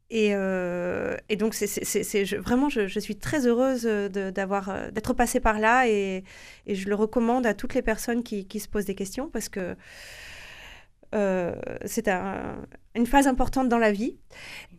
et, 0.10 0.30
euh, 0.34 1.18
et, 1.28 1.36
donc, 1.36 1.54
c'est 1.54 2.24
vraiment, 2.36 2.70
je, 2.70 2.88
je, 2.88 3.00
suis 3.00 3.18
très 3.18 3.46
heureuse 3.46 3.84
d'avoir 3.84 4.92
d'être 4.92 5.14
passée 5.14 5.42
par 5.42 5.60
là 5.60 5.88
et, 5.88 6.24
et, 6.66 6.76
je 6.76 6.88
le 6.88 6.96
recommande 6.96 7.46
à 7.46 7.54
toutes 7.54 7.74
les 7.74 7.82
personnes 7.82 8.24
qui, 8.24 8.46
qui 8.48 8.60
se 8.62 8.70
posent 8.70 8.86
des 8.86 8.96
questions 8.96 9.30
parce 9.30 9.50
que 9.50 9.76
euh, 11.16 11.56
c'est 11.86 12.08
un, 12.08 12.58
une 12.96 13.06
phase 13.06 13.28
importante 13.28 13.70
dans 13.70 13.78
la 13.78 13.92
vie. 13.92 14.18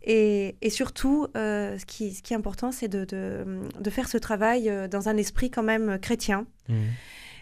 Et, 0.03 0.57
et 0.61 0.71
surtout, 0.71 1.27
euh, 1.37 1.79
ce, 1.79 1.87
qui, 1.87 2.15
ce, 2.15 2.23
qui, 2.23 2.33
est 2.33 2.37
important, 2.37 2.73
c'est 2.73 2.89
de, 2.89 3.05
de, 3.05 3.63
de, 3.79 3.91
faire 3.91 4.09
ce 4.09 4.19
travail 4.19 4.69
euh, 4.69 4.89
dans 4.89 5.09
un 5.09 5.17
esprit 5.17 5.51
quand 5.51 5.63
même 5.63 5.99
chrétien. 5.99 6.47
Mmh. 6.69 6.75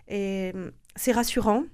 Et 0.09 0.53
c'est 0.95 1.13
rassurant. 1.13 1.65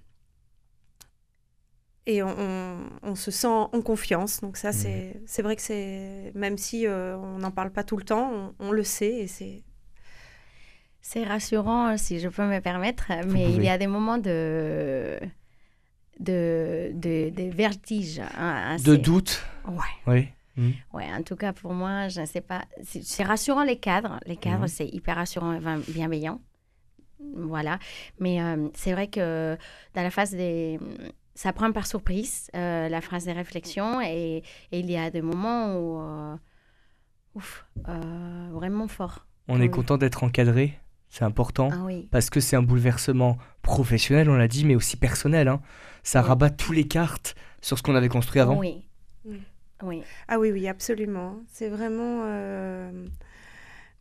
Et 2.06 2.22
on, 2.22 2.78
on, 3.02 3.14
se 3.14 3.30
sent 3.30 3.46
en 3.46 3.80
confiance. 3.80 4.40
Donc 4.40 4.56
ça, 4.56 4.70
mmh. 4.70 5.22
c'est 5.24 5.42
vrai 5.42 5.54
que 5.54 5.62
c'est... 5.62 6.32
Même 6.34 6.58
si 6.58 6.86
on 6.88 7.38
n'en 7.38 7.50
parle 7.52 7.70
pas 7.70 7.84
tout 7.84 7.96
le 7.96 8.02
temps, 8.04 8.30
on, 8.32 8.54
on 8.68 8.72
le 8.72 8.84
sait 8.84 9.14
et 9.14 9.26
c'est... 9.26 9.62
C'est 11.04 11.24
rassurant, 11.24 11.96
si 11.96 12.20
je 12.20 12.28
peux 12.28 12.44
me 12.44 12.60
permettre, 12.60 13.10
mais 13.26 13.52
il 13.52 13.64
y 13.64 13.68
a 13.68 13.76
des 13.76 13.88
moments 13.88 14.18
de 14.18 15.18
de, 16.20 16.92
de, 16.94 17.30
de 17.30 17.50
vertige. 17.50 18.20
Hein, 18.38 18.76
de 18.84 18.96
doute 18.96 19.44
Ouais. 19.66 19.76
Oui. 20.06 20.28
Hmm. 20.56 20.72
Ouais, 20.92 21.06
en 21.10 21.22
tout 21.22 21.36
cas, 21.36 21.52
pour 21.52 21.72
moi, 21.72 22.08
je 22.08 22.20
ne 22.20 22.26
sais 22.26 22.40
pas. 22.40 22.64
C'est 22.82 23.24
rassurant 23.24 23.64
les 23.64 23.78
cadres. 23.78 24.20
Les 24.26 24.36
cadres, 24.36 24.64
hmm. 24.64 24.68
c'est 24.68 24.86
hyper 24.86 25.16
rassurant 25.16 25.54
et 25.54 25.92
bienveillant. 25.92 26.40
Voilà. 27.34 27.78
Mais 28.18 28.42
euh, 28.42 28.68
c'est 28.74 28.92
vrai 28.92 29.08
que 29.08 29.56
dans 29.94 30.02
la 30.02 30.10
phase 30.10 30.32
des. 30.32 30.78
Ça 31.34 31.52
prend 31.52 31.72
par 31.72 31.86
surprise, 31.86 32.50
euh, 32.54 32.88
la 32.88 33.00
phase 33.00 33.24
des 33.24 33.32
réflexions. 33.32 34.00
Et, 34.02 34.42
il 34.70 34.90
y 34.90 34.96
a 34.96 35.10
des 35.10 35.22
moments 35.22 35.76
où. 35.76 36.00
Euh, 36.00 36.36
ouf, 37.34 37.66
vraiment 38.52 38.88
fort. 38.88 39.26
On 39.48 39.60
est 39.60 39.68
content 39.70 39.98
d'être 39.98 40.24
encadré. 40.24 40.78
C'est 41.08 41.24
important. 41.24 41.68
Ah 41.72 41.82
oui. 41.84 42.08
Parce 42.10 42.30
que 42.30 42.40
c'est 42.40 42.56
un 42.56 42.62
bouleversement 42.62 43.36
professionnel, 43.60 44.30
on 44.30 44.34
l'a 44.34 44.48
dit, 44.48 44.64
mais 44.64 44.74
aussi 44.74 44.96
personnel. 44.96 45.48
Hein 45.48 45.60
ça 46.02 46.22
rabat 46.22 46.50
tous 46.50 46.72
les 46.72 46.86
cartes 46.86 47.34
sur 47.60 47.78
ce 47.78 47.82
qu'on 47.82 47.94
avait 47.94 48.08
construit 48.08 48.40
avant. 48.40 48.58
Oui. 48.58 48.82
Mm. 49.24 49.36
oui. 49.82 50.02
Ah 50.28 50.38
oui, 50.38 50.50
oui, 50.50 50.68
absolument. 50.68 51.36
C'est 51.48 51.68
vraiment 51.68 52.24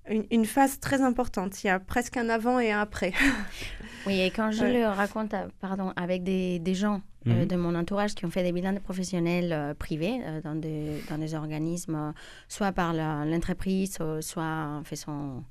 euh, 0.10 0.24
une, 0.31 0.46
phase 0.46 0.79
très 0.79 1.01
importante. 1.01 1.63
Il 1.63 1.67
y 1.67 1.70
a 1.70 1.79
presque 1.79 2.17
un 2.17 2.29
avant 2.29 2.60
et 2.60 2.72
un 2.72 2.81
après. 2.81 3.13
oui, 4.08 4.20
et 4.20 4.31
quand 4.31 4.51
je 4.51 4.65
le 4.65 4.86
raconte 4.88 5.34
pardon, 5.60 5.93
avec 5.96 6.24
des, 6.24 6.60
des 6.60 6.74
gens 6.74 7.01
euh, 7.27 7.41
mhm. 7.41 7.46
de 7.46 7.55
mon 7.55 7.75
entourage 7.75 8.15
qui 8.15 8.25
ont 8.25 8.31
fait 8.31 8.43
des 8.43 8.51
bilans 8.51 8.74
de 8.74 8.79
professionnels 8.79 9.53
euh, 9.53 9.74
privés 9.74 10.22
dans, 10.43 10.55
des, 10.55 11.01
dans 11.10 11.17
des 11.17 11.36
organismes, 11.36 12.13
soit 12.48 12.72
par 12.72 12.93
l'entreprise, 12.93 13.98
soit 14.22 14.81
fait 14.86 14.96
son... 14.96 15.43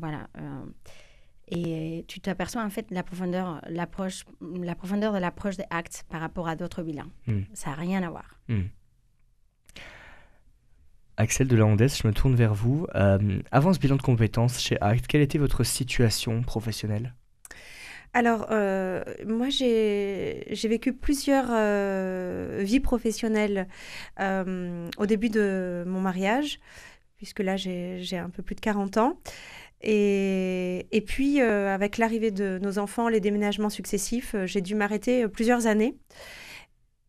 voilà 0.00 0.28
et 1.52 2.04
tu 2.08 2.20
t'aperçois 2.20 2.62
en 2.62 2.70
fait 2.70 2.90
la 2.90 3.02
profondeur, 3.02 3.60
l'approche, 3.68 4.24
la 4.40 4.74
profondeur 4.74 5.12
de 5.12 5.18
l'approche 5.18 5.56
des 5.56 5.66
actes 5.70 6.04
par 6.08 6.20
rapport 6.20 6.48
à 6.48 6.56
d'autres 6.56 6.82
bilans. 6.82 7.10
Hmm. 7.26 7.42
Ça 7.52 7.70
n'a 7.70 7.76
rien 7.76 8.02
à 8.02 8.10
voir. 8.10 8.38
Hmm. 8.48 8.62
Axel 11.16 11.46
de 11.46 11.56
la 11.56 11.64
je 11.76 12.06
me 12.06 12.12
tourne 12.12 12.34
vers 12.34 12.54
vous. 12.54 12.86
Euh, 12.94 13.18
avant 13.50 13.72
ce 13.72 13.78
bilan 13.78 13.96
de 13.96 14.02
compétences 14.02 14.60
chez 14.60 14.80
ACT, 14.80 15.06
quelle 15.06 15.20
était 15.20 15.38
votre 15.38 15.62
situation 15.62 16.42
professionnelle? 16.42 17.14
Alors, 18.14 18.46
euh, 18.50 19.02
moi, 19.26 19.48
j'ai 19.48 20.44
vécu 20.64 20.92
plusieurs 20.92 21.46
euh, 21.50 22.60
vies 22.62 22.80
professionnelles 22.80 23.68
au 24.18 25.06
début 25.06 25.28
de 25.28 25.84
mon 25.86 26.00
mariage, 26.00 26.60
puisque 27.16 27.40
là, 27.40 27.56
j'ai 27.56 28.18
un 28.18 28.30
peu 28.30 28.42
plus 28.42 28.54
de 28.54 28.60
40 28.60 28.96
ans. 28.96 29.18
Et, 29.82 31.04
puis, 31.06 31.40
avec 31.40 31.98
l'arrivée 31.98 32.30
de 32.30 32.58
nos 32.62 32.78
enfants, 32.78 33.08
les 33.08 33.20
déménagements 33.20 33.70
successifs, 33.70 34.34
j'ai 34.44 34.60
dû 34.60 34.74
m'arrêter 34.74 35.26
plusieurs 35.28 35.66
années. 35.66 35.94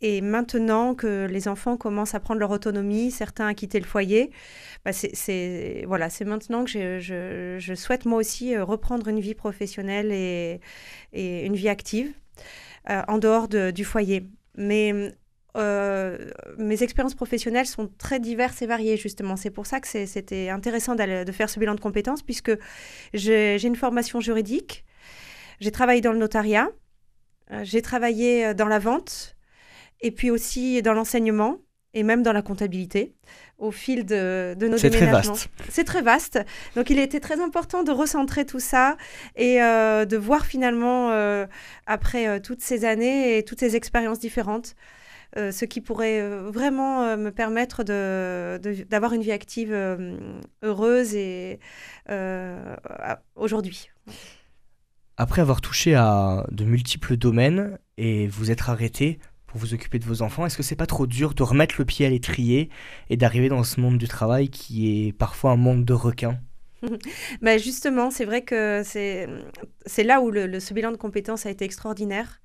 Et 0.04 0.22
maintenant 0.22 0.94
que 0.94 1.28
les 1.30 1.48
enfants 1.48 1.78
commencent 1.78 2.14
à 2.14 2.20
prendre 2.20 2.40
leur 2.40 2.52
autonomie, 2.52 3.10
certains 3.10 3.48
à 3.48 3.54
quitter 3.54 3.80
le 3.80 3.86
foyer, 3.86 4.30
bah 4.86 4.92
c'est 4.94 5.84
voilà, 5.88 6.10
maintenant 6.26 6.66
que 6.66 7.00
je, 7.00 7.74
souhaite 7.76 8.06
moi 8.06 8.20
aussi 8.20 8.58
reprendre 8.58 9.08
une 9.08 9.20
vie 9.20 9.34
professionnelle 9.34 10.12
et, 10.12 10.60
une 11.14 11.56
vie 11.56 11.70
active 11.70 12.12
en 12.88 13.18
dehors 13.18 13.48
de, 13.48 13.72
du 13.72 13.86
foyer. 13.86 14.28
Mais 14.56 15.14
euh, 15.56 16.32
mes 16.58 16.82
expériences 16.82 17.14
professionnelles 17.16 17.68
sont 17.68 17.90
très 17.98 18.20
diverses 18.20 18.62
et 18.62 18.68
variées, 18.68 18.98
justement. 18.98 19.36
C'est 19.36 19.52
pour 19.52 19.66
ça 19.66 19.80
que 19.80 19.88
c'était 19.88 20.50
intéressant 20.50 20.96
de 20.96 21.32
faire 21.32 21.50
ce 21.50 21.60
bilan 21.60 21.76
de 21.76 21.80
compétences, 21.80 22.24
puisque 22.24 22.52
j'ai 23.14 23.64
une 23.64 23.76
formation 23.76 24.20
juridique, 24.20 24.84
j'ai 25.60 25.72
travaillé 25.72 26.02
dans 26.02 26.12
le 26.12 26.18
notariat, 26.18 26.70
euh, 27.52 27.62
j'ai 27.64 27.82
travaillé 27.82 28.48
euh, 28.48 28.54
dans 28.54 28.68
la 28.68 28.80
vente, 28.80 29.33
et 30.04 30.12
puis 30.12 30.30
aussi 30.30 30.84
dans 30.84 30.94
l'enseignement, 30.94 31.58
et 31.96 32.04
même 32.04 32.22
dans 32.22 32.34
la 32.34 32.44
comptabilité, 32.44 33.16
au 33.58 33.72
fil 33.72 34.06
de, 34.06 34.56
de 34.58 34.68
nos 34.68 34.78
déménagements. 34.78 35.36
C'est 35.70 35.84
très 35.84 36.02
vaste. 36.02 36.40
Donc 36.76 36.90
il 36.92 37.00
était 37.00 37.20
très 37.20 37.42
important 37.42 37.84
de 37.84 37.92
recentrer 37.92 38.46
tout 38.46 38.60
ça 38.60 38.98
et 39.36 39.58
de 39.58 40.18
voir 40.18 40.46
finalement, 40.46 41.12
après 41.86 42.40
toutes 42.42 42.62
ces 42.62 42.84
années 42.84 43.38
et 43.38 43.44
toutes 43.44 43.60
ces 43.60 43.76
expériences 43.76 44.20
différentes, 44.20 44.76
euh, 45.36 45.52
ce 45.52 45.66
qui 45.66 45.82
pourrait 45.82 46.22
euh, 46.22 46.52
vraiment 46.52 47.02
euh, 47.02 47.18
me 47.18 47.32
permettre 47.32 47.84
d'avoir 47.84 49.12
de, 49.12 49.16
une 49.16 49.24
vie 49.24 49.32
active 49.32 49.74
heureuse 50.62 51.16
et 51.16 51.60
aujourd'hui. 53.36 53.90
Après 55.18 55.42
avoir 55.42 55.62
touché 55.62 55.96
à 55.96 56.46
de 56.52 56.66
multiples 56.66 57.18
domaines 57.18 57.80
et 57.98 58.28
vous 58.28 58.52
être 58.52 58.70
arrêté 58.70 59.20
pour 59.54 59.62
vous 59.62 59.76
occuper 59.76 60.00
de 60.00 60.06
vos 60.06 60.24
enfants, 60.24 60.48
est-ce 60.48 60.58
que 60.58 60.64
c'est 60.64 60.76
pas 60.76 60.88
trop 60.88 61.06
dur 61.06 61.36
de 61.36 61.44
remettre 61.44 61.76
le 61.78 61.86
pied 61.86 62.08
à 62.08 62.10
l'étrier 62.10 62.72
et 63.12 63.18
d'arriver 63.18 63.50
dans 63.50 63.64
ce 63.64 63.80
monde 63.80 64.00
du 64.00 64.08
travail 64.08 64.50
qui 64.50 65.08
est 65.08 65.14
parfois 65.14 65.52
un 65.52 65.58
monde 65.58 65.86
de 65.86 65.94
requins? 65.94 66.40
bah 67.42 67.58
justement, 67.58 68.12
c'est 68.12 68.26
vrai 68.26 68.42
que 68.42 68.82
c'est 68.84 70.04
là 70.04 70.22
où 70.22 70.32
le, 70.32 70.60
ce 70.60 70.74
bilan 70.74 70.92
de 70.92 70.98
compétences 70.98 71.46
a 71.46 71.50
été 71.50 71.66
extraordinaire 71.66 72.42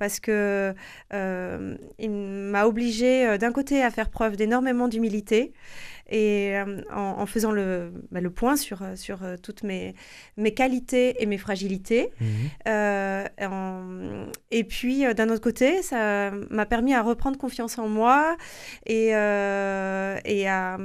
parce 0.00 0.18
que 0.18 0.74
euh, 1.12 1.76
il 1.98 2.10
m'a 2.10 2.64
obligé 2.64 3.26
euh, 3.26 3.38
d'un 3.38 3.52
côté 3.52 3.82
à 3.82 3.90
faire 3.90 4.08
preuve 4.08 4.34
d'énormément 4.36 4.88
d'humilité 4.88 5.52
et 6.08 6.56
euh, 6.56 6.80
en, 6.90 7.24
faisant 7.26 7.52
le, 7.52 7.92
bah, 8.10 8.20
le, 8.20 8.30
point 8.30 8.56
sur, 8.56 8.82
sur 8.96 9.20
toutes 9.42 9.62
mes, 9.62 9.94
mes 10.36 10.52
qualités 10.54 11.22
et 11.22 11.26
mes 11.26 11.38
fragilités. 11.38 12.10
Mmh. 12.20 12.70
et 14.50 14.64
puis 14.64 15.04
d'un 15.14 15.28
autre 15.28 15.42
côté, 15.42 15.82
ça 15.82 16.32
m'a 16.50 16.66
permis 16.66 16.94
à 16.94 17.02
reprendre 17.02 17.38
confiance 17.38 17.78
en 17.78 17.86
moi 17.86 18.36
et, 18.86 19.10
et 19.10 20.48
à 20.48 20.78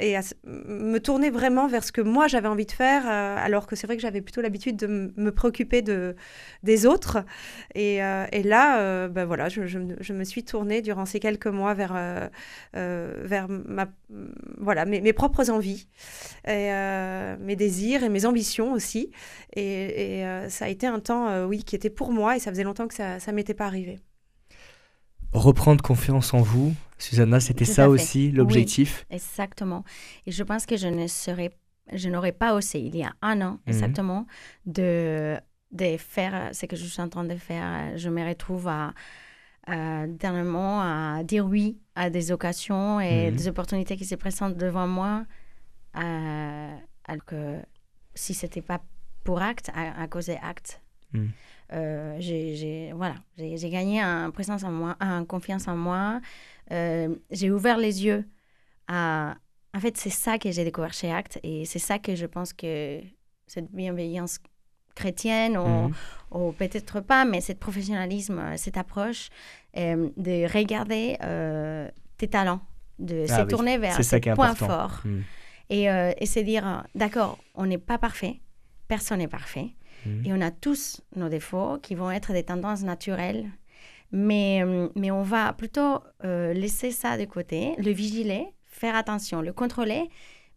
et 0.00 0.16
à 0.16 0.22
me 0.44 0.98
tourner 0.98 1.30
vraiment 1.30 1.66
vers 1.66 1.84
ce 1.84 1.92
que 1.92 2.00
moi 2.00 2.26
j'avais 2.26 2.48
envie 2.48 2.66
de 2.66 2.72
faire, 2.72 3.04
euh, 3.06 3.36
alors 3.38 3.66
que 3.66 3.76
c'est 3.76 3.86
vrai 3.86 3.96
que 3.96 4.02
j'avais 4.02 4.20
plutôt 4.20 4.40
l'habitude 4.40 4.76
de 4.76 5.12
me 5.16 5.30
préoccuper 5.30 5.82
de, 5.82 6.16
des 6.62 6.86
autres. 6.86 7.24
Et, 7.74 8.02
euh, 8.02 8.26
et 8.32 8.42
là, 8.42 9.08
ben 9.08 9.24
voilà, 9.24 9.48
je, 9.48 9.66
je, 9.66 10.12
me 10.12 10.24
suis 10.24 10.44
tournée 10.44 10.82
durant 10.82 11.06
ces 11.06 11.20
quelques 11.20 11.46
mois 11.46 11.74
vers, 11.74 12.30
vers 12.72 13.48
ma, 13.48 13.86
voilà, 14.58 14.84
mes, 14.84 15.00
mes 15.00 15.12
propres 15.12 15.50
envies, 15.50 15.88
mes 16.46 17.56
désirs 17.56 18.02
et 18.02 18.08
mes 18.08 18.26
ambitions 18.26 18.72
aussi. 18.72 19.10
Et, 19.54 20.20
et 20.20 20.48
ça 20.48 20.66
a 20.66 20.68
été 20.68 20.86
un 20.86 21.00
temps, 21.00 21.46
oui, 21.46 21.62
qui 21.62 21.76
était 21.76 21.90
pour 21.90 22.12
moi, 22.12 22.36
et 22.36 22.38
ça 22.38 22.50
faisait 22.50 22.64
longtemps 22.64 22.88
que 22.88 22.94
ça 22.94 23.18
ne 23.26 23.32
m'était 23.32 23.54
pas 23.54 23.66
arrivé. 23.66 24.00
Reprendre 25.32 25.82
confiance 25.82 26.32
en 26.32 26.42
vous, 26.42 26.74
Susanna, 26.98 27.40
c'était 27.40 27.64
ça 27.64 27.88
aussi 27.88 28.30
l'objectif? 28.30 29.06
Exactement. 29.10 29.84
Et 30.26 30.32
je 30.32 30.42
pense 30.42 30.66
que 30.66 30.76
je 30.76 30.88
ne 30.88 31.06
serais, 31.06 31.50
je 31.92 32.08
n'aurais 32.08 32.32
pas 32.32 32.54
osé 32.54 32.80
il 32.80 32.96
y 32.96 33.02
a 33.02 33.12
un 33.22 33.40
an 33.40 33.52
mhm. 33.52 33.58
exactement 33.66 34.26
de, 34.66 35.36
de 35.72 35.96
faire 35.96 36.50
ce 36.52 36.66
que 36.66 36.76
je 36.76 36.84
suis 36.84 37.02
en 37.02 37.08
train 37.08 37.24
de 37.24 37.36
faire. 37.36 37.96
Je 37.96 38.08
me 38.08 38.26
retrouve 38.26 38.68
à, 38.68 38.94
dernièrement 40.06 40.82
à 40.82 41.22
dire 41.24 41.46
oui 41.46 41.78
à 41.94 42.10
des 42.10 42.32
occasions 42.32 43.00
et 43.00 43.30
mhm. 43.30 43.36
des 43.36 43.48
opportunités 43.48 43.96
qui 43.96 44.04
se 44.04 44.14
présentent 44.14 44.56
devant 44.56 44.86
moi, 44.86 45.24
alors 45.94 47.24
que 47.26 47.60
si 48.14 48.34
c'était 48.34 48.62
pas 48.62 48.80
pour 49.24 49.40
acte, 49.40 49.70
à, 49.74 50.06
cause 50.06 50.26
des 50.26 50.38
actes. 50.42 50.80
Mhm. 51.12 51.30
Euh, 51.72 52.16
j'ai 52.18 52.92
voilà, 52.94 53.16
j'ai 53.38 53.70
gagné 53.70 54.04
en 54.04 54.30
présence 54.30 54.64
en 54.64 54.70
moi, 54.70 54.96
en 55.00 55.24
confiance 55.24 55.66
en 55.68 55.76
moi. 55.76 56.20
Euh, 56.70 57.14
j'ai 57.30 57.50
ouvert 57.50 57.78
les 57.78 58.04
yeux 58.04 58.24
à. 58.88 59.36
En 59.74 59.80
fait, 59.80 59.96
c'est 59.96 60.10
ça 60.10 60.38
que 60.38 60.52
j'ai 60.52 60.62
découvert 60.62 60.92
chez 60.92 61.10
Act 61.10 61.40
et 61.42 61.64
c'est 61.64 61.80
ça 61.80 61.98
que 61.98 62.14
je 62.14 62.26
pense 62.26 62.52
que 62.52 63.00
cette 63.46 63.72
bienveillance 63.72 64.38
chrétienne 64.94 65.58
ou, 65.58 65.92
ou 66.30 66.52
peut-être 66.52 67.00
pas, 67.00 67.24
mais 67.24 67.40
cet 67.40 67.58
professionnalisme, 67.58 68.56
cette 68.56 68.76
approche 68.76 69.30
de 69.74 70.52
regarder 70.52 71.16
tes 72.16 72.28
talents, 72.28 72.60
de 73.00 73.26
Ah 73.28 73.38
se 73.38 73.42
oui, 73.42 73.48
tourner 73.48 73.78
vers 73.78 73.96
tes 73.96 74.20
points 74.34 74.50
important. 74.50 74.66
forts 74.66 75.00
Mm. 75.04 75.20
et, 75.70 75.90
euh, 75.90 76.12
et 76.18 76.26
se 76.26 76.38
dire, 76.40 76.66
euh, 76.66 76.80
d'accord, 76.94 77.38
on 77.56 77.66
n'est 77.66 77.78
pas 77.78 77.98
parfait, 77.98 78.40
personne 78.86 79.18
n'est 79.18 79.28
parfait, 79.28 79.70
Mhm. 80.06 80.22
et 80.26 80.32
on 80.32 80.40
a 80.40 80.50
tous 80.50 81.00
nos 81.16 81.28
défauts 81.28 81.78
qui 81.82 81.94
vont 81.94 82.10
être 82.10 82.32
des 82.32 82.42
tendances 82.44 82.82
naturelles, 82.82 83.50
mais, 84.12 84.62
euh, 84.64 84.88
mais 84.94 85.10
on 85.10 85.22
va 85.22 85.52
plutôt 85.52 86.00
euh, 86.24 86.52
laisser 86.52 86.90
ça 86.90 87.16
de 87.18 87.24
côté, 87.24 87.74
le 87.78 87.90
vigiler, 87.90 88.46
faire 88.62 88.94
attention, 88.96 89.40
le 89.42 89.52
contrôler, 89.52 90.08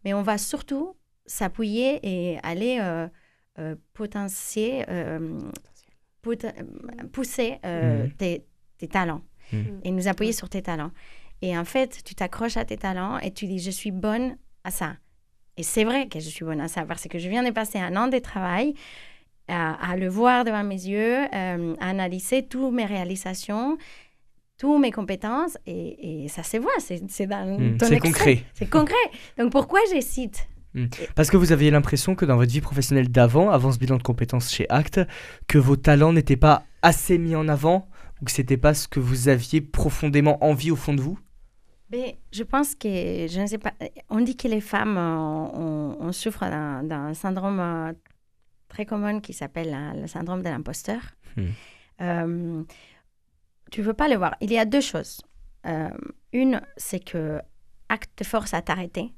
mais 0.04 0.14
on 0.14 0.22
va 0.22 0.38
surtout 0.38 0.94
s'appuyer 1.26 1.98
et 2.02 2.38
aller 2.42 2.78
euh, 2.80 3.08
euh, 3.58 3.74
potentier, 3.94 4.84
pot- 6.22 6.46
pousser 7.12 7.58
euh, 7.64 8.04
Mhm. 8.04 8.12
tes, 8.14 8.44
tes 8.78 8.88
talents 8.88 9.22
Mhm. 9.52 9.80
et 9.84 9.90
nous 9.90 10.08
appuyer 10.08 10.32
sur 10.32 10.48
tes 10.48 10.62
talents. 10.62 10.90
Et 11.42 11.56
en 11.56 11.64
fait, 11.64 12.02
tu 12.04 12.14
t'accroches 12.14 12.56
à 12.56 12.64
tes 12.64 12.76
talents 12.76 13.18
et 13.18 13.32
tu 13.32 13.46
dis, 13.46 13.58
je 13.60 13.70
suis 13.70 13.90
bonne 13.92 14.36
à 14.64 14.70
ça. 14.70 14.96
Et 15.56 15.62
c'est 15.62 15.84
vrai 15.84 16.08
que 16.08 16.20
je 16.20 16.28
suis 16.28 16.44
bonne 16.44 16.60
à 16.60 16.68
ça 16.68 16.84
parce 16.84 17.06
que 17.08 17.18
je 17.18 17.28
viens 17.28 17.42
de 17.42 17.50
passer 17.50 17.78
un 17.78 17.96
an 17.96 18.08
de 18.08 18.18
travail 18.18 18.74
à, 19.48 19.72
à 19.90 19.96
le 19.96 20.08
voir 20.08 20.44
devant 20.44 20.64
mes 20.64 20.74
yeux, 20.86 21.24
euh, 21.34 21.74
à 21.80 21.88
analyser 21.88 22.46
toutes 22.46 22.72
mes 22.74 22.86
réalisations, 22.86 23.76
toutes 24.58 24.80
mes 24.80 24.90
compétences 24.90 25.56
et, 25.66 26.24
et 26.24 26.28
ça 26.28 26.42
se 26.42 26.56
voit, 26.56 26.70
c'est 26.78 27.26
dans 27.26 27.58
Mm, 27.58 27.76
ton 27.78 27.86
c'est 27.86 27.98
concret. 27.98 28.44
C'est 28.54 28.68
concret. 28.68 28.94
Donc 29.38 29.52
pourquoi 29.52 29.80
j'hésite? 29.92 30.48
Parce 31.16 31.30
que 31.30 31.36
vous 31.36 31.50
aviez 31.50 31.70
l'impression 31.70 32.14
que 32.14 32.24
dans 32.24 32.36
votre 32.36 32.52
vie 32.52 32.60
professionnelle 32.60 33.08
d'avant, 33.08 33.50
avant 33.50 33.72
ce 33.72 33.78
bilan 33.78 33.96
de 33.96 34.02
compétences 34.02 34.52
chez 34.52 34.66
Act, 34.68 35.00
que 35.48 35.58
vos 35.58 35.76
talents 35.76 36.12
n'étaient 36.12 36.36
pas 36.36 36.64
assez 36.82 37.18
mis 37.18 37.34
en 37.34 37.48
avant 37.48 37.88
ou 38.20 38.24
que 38.26 38.30
c'était 38.30 38.56
pas 38.56 38.74
ce 38.74 38.86
que 38.86 39.00
vous 39.00 39.28
aviez 39.28 39.60
profondément 39.60 40.42
envie 40.44 40.70
au 40.70 40.76
fond 40.76 40.94
de 40.94 41.00
vous? 41.00 41.18
Mais 41.90 42.18
je 42.32 42.42
pense 42.42 42.74
que, 42.74 42.88
je 42.88 43.40
ne 43.40 43.46
sais 43.46 43.58
pas, 43.58 43.72
on 44.10 44.20
dit 44.20 44.36
que 44.36 44.46
les 44.46 44.60
femmes, 44.60 44.98
on, 44.98 45.96
on 46.00 46.12
souffre 46.12 46.40
d'un 46.44 46.82
d'un 46.82 47.14
syndrome 47.14 47.58
euh, 47.60 47.92
très 48.68 48.86
commun 48.86 49.20
qui 49.20 49.32
s'appelle 49.32 49.76
le 50.00 50.06
syndrome 50.06 50.42
de 50.42 50.48
l'imposteur. 50.48 51.00
Hmm. 51.36 51.46
Euh, 52.00 52.62
tu 53.70 53.80
ne 53.80 53.86
veux 53.86 53.94
pas 53.94 54.08
le 54.08 54.16
voir. 54.16 54.36
Il 54.40 54.50
y 54.52 54.58
a 54.58 54.64
deux 54.64 54.80
choses. 54.80 55.20
Euh, 55.66 55.90
une, 56.32 56.60
c'est 56.76 57.00
que 57.00 57.40
acte 57.88 58.10
te 58.16 58.24
force 58.24 58.54
à 58.54 58.62
t'arrêter 58.62 59.12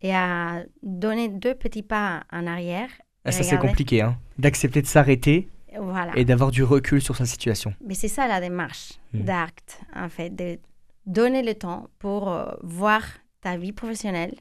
et 0.00 0.14
à 0.14 0.62
donner 0.82 1.28
deux 1.28 1.54
petits 1.54 1.82
pas 1.82 2.24
en 2.32 2.46
arrière. 2.46 2.88
Ah, 3.24 3.32
Ça 3.32 3.42
c'est 3.42 3.58
compliqué, 3.58 4.00
hein 4.02 4.16
d'accepter 4.38 4.80
de 4.82 4.86
s'arrêter 4.86 5.48
Voilà. 5.78 6.12
et 6.16 6.24
d'avoir 6.24 6.50
du 6.50 6.62
recul 6.62 7.02
sur 7.02 7.16
sa 7.16 7.26
situation. 7.26 7.74
Mais 7.84 7.94
c'est 7.94 8.08
ça 8.08 8.28
la 8.28 8.40
démarche 8.40 8.92
Mm. 9.14 9.20
d'acte, 9.24 9.80
en 9.96 10.08
fait, 10.10 10.30
de 10.30 10.58
donner 11.06 11.42
le 11.42 11.54
temps 11.54 11.88
pour 11.98 12.30
euh, 12.30 12.52
voir 12.62 13.02
ta 13.40 13.56
vie 13.56 13.72
professionnelle, 13.72 14.34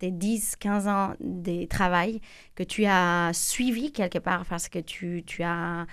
tes 0.00 0.10
10, 0.10 0.56
15 0.56 0.88
ans 0.88 1.14
de 1.20 1.66
travail 1.66 2.20
que 2.56 2.64
tu 2.64 2.84
as 2.86 3.30
suivi 3.32 3.92
quelque 3.92 4.18
part 4.18 4.44
parce 4.46 4.68
que 4.68 4.80
tu, 4.80 5.22
tu 5.24 5.42
as... 5.44 5.86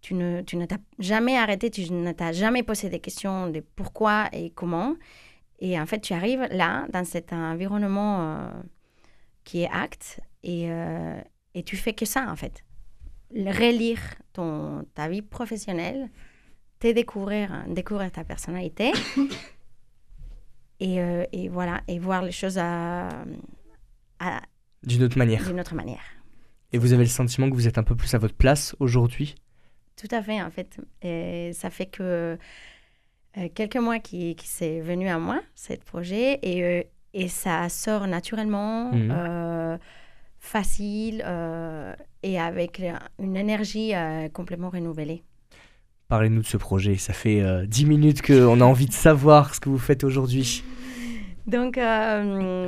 Tu 0.00 0.14
ne, 0.14 0.42
tu 0.42 0.56
t'as 0.68 0.76
jamais 1.00 1.36
arrêté, 1.36 1.70
tu 1.72 1.92
ne 1.92 2.12
t'as 2.12 2.30
jamais 2.30 2.62
posé 2.62 2.88
des 2.88 3.00
questions 3.00 3.50
de 3.50 3.58
pourquoi 3.74 4.28
et 4.32 4.50
comment. 4.50 4.94
Et 5.58 5.78
en 5.78 5.86
fait, 5.86 5.98
tu 5.98 6.12
arrives 6.12 6.46
là, 6.52 6.86
dans 6.92 7.04
cet 7.04 7.32
environnement 7.32 8.20
euh, 8.20 8.48
qui 9.42 9.62
est 9.62 9.70
acte, 9.72 10.20
et, 10.44 10.70
euh, 10.70 11.20
et 11.54 11.64
tu 11.64 11.76
fais 11.76 11.94
que 11.94 12.04
ça, 12.06 12.30
en 12.30 12.36
fait. 12.36 12.62
Relire 13.34 13.98
ton, 14.32 14.86
ta 14.94 15.08
vie 15.08 15.20
professionnelle, 15.20 16.08
te 16.78 16.92
découvrir, 16.92 17.64
découvrir 17.66 18.12
ta 18.12 18.22
personnalité, 18.22 18.92
et, 20.80 21.00
euh, 21.00 21.24
et 21.32 21.48
voilà, 21.48 21.80
et 21.88 21.98
voir 21.98 22.22
les 22.22 22.32
choses 22.32 22.58
à- 22.58 23.08
à- 24.20 24.42
D'une 24.84 25.02
autre 25.02 25.18
manière. 25.18 25.44
d'une 25.46 25.60
autre 25.60 25.74
manière. 25.74 26.02
Et 26.72 26.78
vous 26.78 26.92
avez 26.92 27.04
le 27.04 27.08
sentiment 27.08 27.48
que 27.48 27.54
vous 27.54 27.66
êtes 27.66 27.78
un 27.78 27.82
peu 27.82 27.96
plus 27.96 28.14
à 28.14 28.18
votre 28.18 28.34
place 28.34 28.76
aujourd'hui? 28.78 29.34
Tout 29.96 30.08
à 30.10 30.22
fait, 30.22 30.40
en 30.42 30.50
fait. 30.50 30.78
Et 31.02 31.52
ça 31.54 31.70
fait 31.70 31.86
que 31.86 32.38
euh, 33.36 33.48
quelques 33.54 33.76
mois 33.76 33.98
qui, 33.98 34.36
qui 34.36 34.46
c'est 34.46 34.80
venu 34.80 35.08
à 35.08 35.18
moi, 35.18 35.40
ce 35.54 35.74
projet, 35.74 36.38
et, 36.42 36.62
euh, 36.62 36.82
et 37.14 37.28
ça 37.28 37.68
sort 37.68 38.06
naturellement, 38.06 38.90
euh, 38.94 39.78
facile, 40.38 41.24
et 42.22 42.38
avec 42.40 42.82
une 43.18 43.36
énergie 43.36 43.92
complètement 44.32 44.70
renouvelée. 44.70 45.24
Parlez-nous 46.08 46.40
de 46.40 46.46
ce 46.46 46.56
projet. 46.56 46.96
Ça 46.96 47.12
fait 47.12 47.42
euh, 47.42 47.66
10 47.66 47.84
minutes 47.84 48.22
qu'on 48.22 48.60
a 48.62 48.64
envie 48.64 48.86
de 48.86 48.92
savoir 48.94 49.54
ce 49.54 49.60
que 49.60 49.68
vous 49.68 49.78
faites 49.78 50.04
aujourd'hui. 50.04 50.64
Donc, 51.46 51.76
euh, 51.76 52.66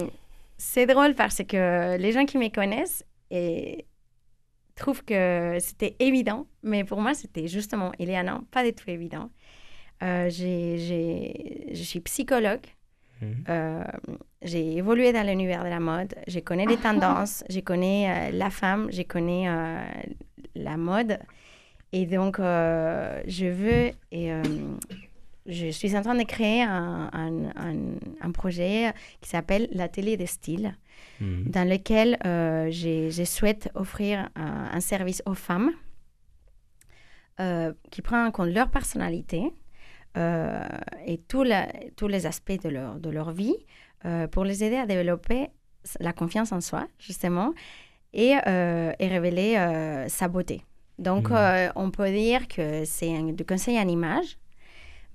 c'est 0.59 0.85
drôle 0.87 1.14
parce 1.14 1.42
que 1.48 1.96
les 1.96 2.12
gens 2.12 2.26
qui 2.26 2.37
me 2.37 2.48
connaissent 2.53 3.03
et 3.31 3.87
trouvent 4.76 5.03
que 5.05 5.57
c'était 5.59 5.96
évident, 6.00 6.46
mais 6.62 6.85
pour 6.85 7.00
moi, 7.00 7.14
c'était 7.14 7.48
justement, 7.48 7.92
il 7.98 8.11
y 8.11 8.14
a 8.14 8.20
un 8.20 8.29
an, 8.29 8.44
pas 8.50 8.62
du 8.62 8.74
tout 8.74 8.88
évident. 8.90 9.31
Euh, 10.03 10.29
j'ai- 10.31 10.76
j'ai- 10.79 11.68
je 11.74 11.83
suis 11.83 12.00
psychologue. 12.00 12.64
Mhm. 13.22 13.44
Euh, 13.50 13.85
j'ai 14.42 14.76
évolué 14.76 15.12
dans 15.12 15.26
l'univers 15.26 15.64
de 15.64 15.68
la 15.70 15.81
mode. 15.81 16.14
Je 16.26 16.40
connais 16.40 16.66
les 16.66 16.76
tendances. 17.24 17.42
Je 17.48 17.61
connais 17.61 18.11
euh, 18.11 18.37
la 18.37 18.50
femme. 18.50 18.88
Je 18.92 19.03
connais 19.03 19.46
la 20.55 20.76
mode. 20.76 21.18
Et 21.92 22.07
donc, 22.07 22.38
euh, 22.38 23.20
je 23.26 23.46
veux 23.46 23.90
et 24.12 24.33
euh, 24.33 24.42
je 25.46 25.70
suis 25.70 25.96
en 25.96 26.03
train 26.03 26.14
de 26.14 26.22
créer 26.24 26.62
un, 26.62 27.11
un- 27.12 27.46
un- 27.57 27.98
un 28.20 28.31
projet 28.31 28.92
qui 29.20 29.29
s'appelle 29.29 29.68
l'atelier 29.72 30.16
des 30.16 30.26
styles, 30.26 30.76
Mhm. 31.20 31.50
dans 31.50 31.68
lequel 31.68 32.16
euh, 32.26 32.70
je 32.70 33.24
souhaite 33.24 33.70
offrir 33.74 34.29
un, 34.37 34.81
service 34.81 35.22
aux 35.26 35.35
femmes 35.35 35.70
euh, 37.40 37.72
qui 37.90 38.03
prend 38.03 38.24
en 38.26 38.31
compte 38.31 38.50
leur 38.50 38.70
personnalité 38.70 39.53
euh, 40.16 40.62
et 41.07 41.18
tout 41.18 41.42
la- 41.42 41.68
tous 41.96 42.07
les 42.09 42.26
aspects 42.26 42.61
de 42.62 42.68
leur, 42.68 42.96
de 43.00 43.11
leur 43.11 43.33
vie 43.33 43.57
pour 44.31 44.44
les 44.44 44.64
aider 44.64 44.76
à 44.76 44.87
développer 44.87 45.48
la 46.00 46.12
confiance 46.14 46.53
en 46.53 46.61
soi, 46.62 46.87
justement, 46.98 47.53
et, 48.14 48.31
et 48.98 49.09
révéler 49.09 50.07
sa 50.09 50.26
beauté. 50.29 50.62
Donc, 51.00 51.30
Mhm. 51.30 51.36
euh, 51.36 51.68
on 51.76 51.90
peut 51.90 52.10
dire 52.10 52.46
que 52.46 52.84
c'est 52.84 53.12
un- 53.16 53.32
du 53.32 53.44
conseil 53.44 53.76
en 53.78 53.88
image, 53.88 54.36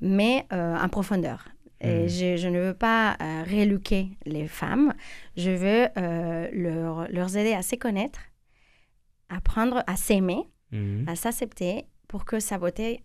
mais 0.01 0.45
euh, 0.51 0.75
en 0.77 0.89
profondeur. 0.89 1.47
Et 1.81 2.03
Mhm. 2.03 2.09
je, 2.09 2.37
je 2.37 2.47
ne 2.49 2.59
veux 2.59 2.73
pas 2.73 3.15
euh, 3.21 3.43
rééduquer 3.45 4.09
les 4.25 4.47
femmes, 4.47 4.93
je 5.37 5.51
veux 5.51 5.87
euh, 5.97 6.49
leur, 6.51 7.07
leur 7.11 7.29
aider 7.37 7.53
à 7.53 7.61
se 7.61 7.75
connaître, 7.75 8.19
apprendre 9.29 9.83
à 9.87 9.95
s'aimer, 9.95 10.41
Mhm. 10.71 11.05
à 11.07 11.15
s'accepter 11.15 11.85
pour 12.07 12.25
que 12.25 12.39
sa 12.39 12.57
beauté 12.57 13.01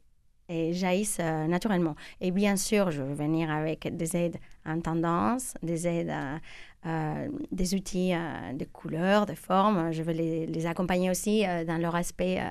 jaillisse 0.72 1.20
naturellement. 1.20 1.94
Et 2.20 2.32
bien 2.32 2.56
sûr, 2.56 2.90
je 2.90 3.02
veux 3.02 3.14
venir 3.14 3.50
avec 3.52 3.96
des 3.96 4.16
aides 4.16 4.38
en 4.66 4.80
tendance, 4.80 5.54
des 5.62 5.86
aides, 5.86 6.10
euh, 6.10 6.38
euh, 6.86 7.28
des 7.52 7.74
outils 7.74 8.14
euh, 8.14 8.52
de 8.54 8.64
couleurs, 8.64 9.26
de 9.26 9.34
formes. 9.34 9.92
Je 9.92 10.02
veux 10.02 10.12
les, 10.12 10.46
les 10.46 10.66
accompagner 10.66 11.10
aussi 11.10 11.44
euh, 11.46 11.64
dans 11.64 11.76
leur 11.78 11.94
aspect 11.94 12.40
euh, 12.40 12.48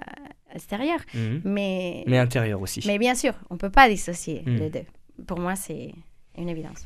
extérieur. 0.53 0.99
Mhm. 1.13 1.41
Mais, 1.45 2.03
Mais 2.07 2.17
intérieur 2.19 2.61
aussi. 2.61 2.83
mais 2.87 2.97
bien 2.99 3.15
sûr, 3.15 3.33
on 3.49 3.55
ne 3.55 3.59
peut 3.59 3.71
pas 3.71 3.89
dissocier 3.89 4.43
Mm. 4.45 4.55
les 4.57 4.69
deux. 4.69 4.85
Pour 5.27 5.39
moi, 5.39 5.55
c'est 5.55 5.93
une 6.37 6.49
évidence. 6.49 6.85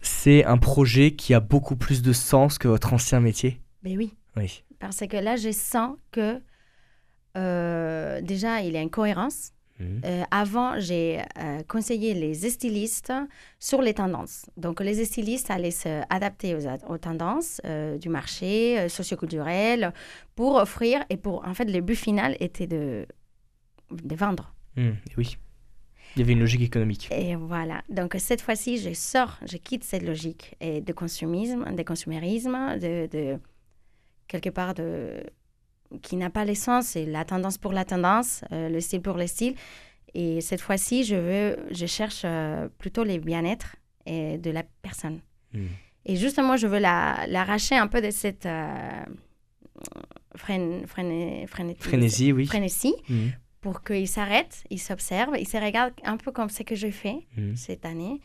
C'est 0.00 0.44
un 0.44 0.58
projet 0.58 1.12
qui 1.12 1.32
a 1.34 1.40
beaucoup 1.40 1.76
plus 1.76 2.02
de 2.02 2.12
sens 2.12 2.58
que 2.58 2.68
votre 2.68 2.92
ancien 2.92 3.20
métier? 3.20 3.60
Mais 3.82 3.96
oui, 3.96 4.14
Oui. 4.36 4.62
parce 4.78 4.98
que 5.06 5.16
là, 5.16 5.36
je 5.36 5.50
sens 5.52 5.96
que 6.10 6.40
déjà, 8.20 8.60
il 8.62 8.72
y 8.72 8.76
a 8.76 8.82
une 8.82 8.90
cohérence. 8.90 9.52
Mhm. 9.80 10.00
Euh, 10.04 10.22
avant, 10.30 10.78
j'ai 10.78 11.20
euh, 11.38 11.62
conseillé 11.66 12.14
les 12.14 12.34
stylistes 12.48 13.12
sur 13.58 13.82
les 13.82 13.94
tendances. 13.94 14.46
Donc, 14.56 14.80
les 14.80 15.04
stylistes 15.04 15.50
allaient 15.50 15.70
s'adapter 15.70 16.54
aux, 16.54 16.66
aux 16.88 16.98
tendances 16.98 17.60
euh, 17.64 17.98
du 17.98 18.08
marché 18.08 18.88
socioculturel 18.88 19.92
pour 20.36 20.54
offrir 20.56 21.04
et 21.10 21.16
pour, 21.16 21.46
en 21.46 21.54
fait, 21.54 21.64
le 21.64 21.80
but 21.80 21.96
final 21.96 22.36
était 22.40 22.66
de, 22.66 23.06
de 23.90 24.14
vendre. 24.14 24.54
Mhm. 24.76 24.96
Oui. 25.16 25.36
Il 26.16 26.20
y 26.20 26.22
avait 26.22 26.34
une 26.34 26.40
logique 26.40 26.62
économique. 26.62 27.08
Et 27.10 27.34
voilà. 27.34 27.82
Donc, 27.88 28.14
cette 28.18 28.40
fois-ci, 28.40 28.78
je 28.78 28.92
sors, 28.94 29.38
je 29.44 29.56
quitte 29.56 29.82
cette 29.82 30.04
logique 30.04 30.54
et 30.60 30.80
de 30.80 30.92
consumisme, 30.92 31.74
de 31.74 31.82
consumérisme, 31.82 32.78
de, 32.78 33.08
de 33.10 33.40
quelque 34.28 34.50
part 34.50 34.74
de 34.74 35.24
qui 36.02 36.16
n'a 36.16 36.30
pas 36.30 36.44
l'essence, 36.44 36.86
c'est 36.86 37.06
la 37.06 37.24
tendance 37.24 37.58
pour 37.58 37.72
la 37.72 37.84
tendance, 37.84 38.44
euh, 38.52 38.68
le 38.68 38.80
style 38.80 39.02
pour 39.02 39.16
le 39.16 39.26
style. 39.26 39.54
Et 40.14 40.40
cette 40.40 40.60
fois-ci, 40.60 41.04
je 41.04 41.16
veux, 41.16 41.56
je 41.70 41.86
cherche 41.86 42.22
euh, 42.24 42.68
plutôt 42.78 43.04
les 43.04 43.18
bien-être 43.18 43.76
et 44.06 44.38
de 44.38 44.50
la 44.50 44.62
personne. 44.82 45.20
Mhm. 45.52 45.68
Et 46.06 46.16
justement, 46.16 46.56
je 46.56 46.66
veux 46.66 46.78
la- 46.78 47.26
l'arracher 47.28 47.76
un 47.76 47.86
peu 47.86 48.00
de 48.00 48.10
cette, 48.10 48.46
euh, 48.46 49.04
frénésie, 50.36 52.32
oui. 52.32 52.46
frénésie 52.46 52.94
mhm. 53.08 53.32
pour 53.60 53.82
qu'ils 53.82 54.08
s'arrêtent, 54.08 54.64
ils 54.70 54.80
s'observent, 54.80 55.36
ils 55.38 55.48
se 55.48 55.56
regardent 55.56 55.94
un 56.04 56.16
peu 56.16 56.32
comme 56.32 56.50
ce 56.50 56.62
que 56.62 56.74
j'ai 56.74 56.90
fait 56.90 57.26
mhm. 57.36 57.56
cette 57.56 57.84
année, 57.86 58.20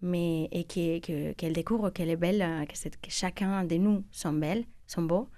mais 0.00 0.48
et 0.52 0.64
qu'elles 0.64 1.00
que, 1.34 1.52
découvrent 1.52 1.90
qu'elle 1.90 2.10
est 2.10 2.16
belle, 2.16 2.66
que, 2.68 2.88
que, 2.88 3.10
chacun 3.10 3.64
de 3.64 3.76
nous 3.76 4.04
sont 4.12 4.32
belles, 4.32 4.64
sont 4.86 5.02
beaux, 5.02 5.28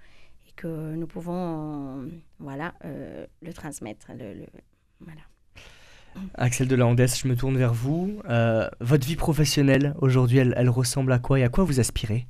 que 0.57 0.95
nous 0.95 1.07
pouvons 1.07 2.09
voilà, 2.39 2.73
le 2.83 3.53
transmettre. 3.53 4.11
Le, 4.17 4.45
voilà. 4.99 5.21
Axel 6.35 6.67
de 6.67 6.75
la 6.75 6.85
je 6.85 7.27
me 7.27 7.35
tourne 7.35 7.57
vers 7.57 7.73
vous. 7.73 8.21
Euh, 8.29 8.67
votre 8.79 9.07
vie 9.07 9.15
professionnelle 9.15 9.95
aujourd'hui, 10.01 10.39
elle, 10.39 10.69
ressemble 10.69 11.11
à 11.11 11.19
quoi 11.19 11.39
et 11.39 11.43
à 11.43 11.49
quoi 11.49 11.63
vous 11.63 11.79
aspirez? 11.79 12.27